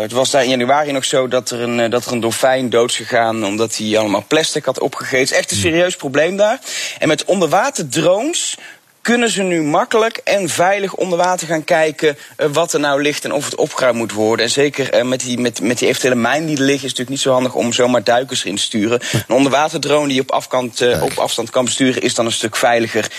het 0.00 0.12
was 0.12 0.30
daar 0.30 0.42
in 0.42 0.50
januari 0.50 0.92
nog 0.92 1.04
zo 1.04 1.28
dat 1.28 1.50
er 1.50 1.60
een, 1.60 1.90
dat 1.90 2.04
er 2.04 2.12
een 2.12 2.20
dolfijn 2.20 2.70
dood 2.70 2.90
is 2.90 2.96
gegaan. 2.96 3.44
Omdat 3.44 3.76
hij 3.76 3.98
allemaal 3.98 4.24
plastic 4.26 4.64
had 4.64 4.80
opgegeten. 4.80 5.18
Het 5.18 5.30
is 5.30 5.36
echt 5.36 5.50
een 5.50 5.56
serieus 5.56 5.96
probleem 5.96 6.36
daar. 6.36 6.58
En 6.98 7.08
met 7.08 7.24
onderwaterdrones 7.24 8.56
kunnen 9.02 9.30
ze 9.30 9.42
nu 9.42 9.62
makkelijk 9.62 10.16
en 10.16 10.48
veilig 10.48 10.94
onder 10.94 11.18
water 11.18 11.46
gaan 11.46 11.64
kijken 11.64 12.16
uh, 12.38 12.46
wat 12.52 12.72
er 12.72 12.80
nou 12.80 13.02
ligt 13.02 13.24
en 13.24 13.32
of 13.32 13.44
het 13.44 13.54
opgeruimd 13.54 13.98
moet 13.98 14.12
worden. 14.12 14.44
En 14.44 14.50
zeker 14.50 14.98
uh, 14.98 15.02
met, 15.02 15.20
die, 15.20 15.38
met, 15.38 15.60
met 15.60 15.78
die 15.78 15.88
eventuele 15.88 16.16
mijn 16.16 16.46
die 16.46 16.56
er 16.56 16.62
liggen, 16.62 16.84
is 16.84 16.90
het 16.90 16.98
natuurlijk 16.98 17.10
niet 17.10 17.20
zo 17.20 17.32
handig 17.32 17.54
om 17.54 17.72
zomaar 17.72 18.04
duikers 18.04 18.44
erin 18.44 18.56
te 18.56 18.62
sturen. 18.62 19.00
Een 19.12 19.34
onderwaterdrone 19.34 20.08
die 20.08 20.20
op, 20.20 20.30
afkant, 20.30 20.80
uh, 20.80 21.02
op 21.02 21.18
afstand 21.18 21.50
kan 21.50 21.64
besturen, 21.64 22.02
is 22.02 22.14
dan 22.14 22.26
een 22.26 22.32
stuk 22.32 22.56
veiliger. 22.56 23.10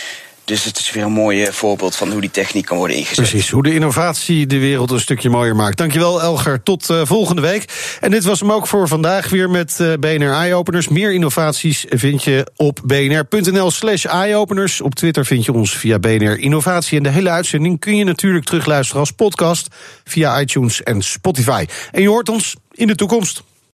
Dus 0.49 0.63
het 0.63 0.77
is 0.77 0.91
weer 0.91 1.03
een 1.03 1.11
mooi 1.11 1.47
voorbeeld 1.51 1.95
van 1.95 2.11
hoe 2.11 2.21
die 2.21 2.31
techniek 2.31 2.65
kan 2.65 2.77
worden 2.77 2.95
ingezet. 2.95 3.15
Precies, 3.15 3.49
hoe 3.49 3.63
de 3.63 3.73
innovatie 3.73 4.47
de 4.47 4.59
wereld 4.59 4.91
een 4.91 4.99
stukje 4.99 5.29
mooier 5.29 5.55
maakt. 5.55 5.77
Dankjewel 5.77 6.21
Elger, 6.21 6.63
tot 6.63 6.89
uh, 6.89 7.01
volgende 7.03 7.41
week. 7.41 7.97
En 7.99 8.11
dit 8.11 8.23
was 8.23 8.39
hem 8.39 8.51
ook 8.51 8.67
voor 8.67 8.87
vandaag 8.87 9.29
weer 9.29 9.49
met 9.49 9.77
uh, 9.81 9.93
BNR 9.99 10.31
Eyeopeners. 10.31 10.87
Meer 10.87 11.13
innovaties 11.13 11.85
vind 11.89 12.23
je 12.23 12.51
op 12.55 12.79
bnr.nl 12.85 13.71
slash 13.71 14.05
eyeopeners. 14.05 14.81
Op 14.81 14.95
Twitter 14.95 15.25
vind 15.25 15.45
je 15.45 15.53
ons 15.53 15.77
via 15.77 15.99
BNR 15.99 16.39
Innovatie. 16.39 16.97
En 16.97 17.03
de 17.03 17.09
hele 17.09 17.29
uitzending 17.29 17.79
kun 17.79 17.95
je 17.95 18.03
natuurlijk 18.03 18.45
terugluisteren 18.45 18.99
als 18.99 19.11
podcast... 19.11 19.67
via 20.03 20.39
iTunes 20.39 20.83
en 20.83 21.01
Spotify. 21.01 21.65
En 21.91 22.01
je 22.01 22.07
hoort 22.07 22.29
ons 22.29 22.55
in 22.73 22.87
de 22.87 22.95
toekomst. 22.95 23.43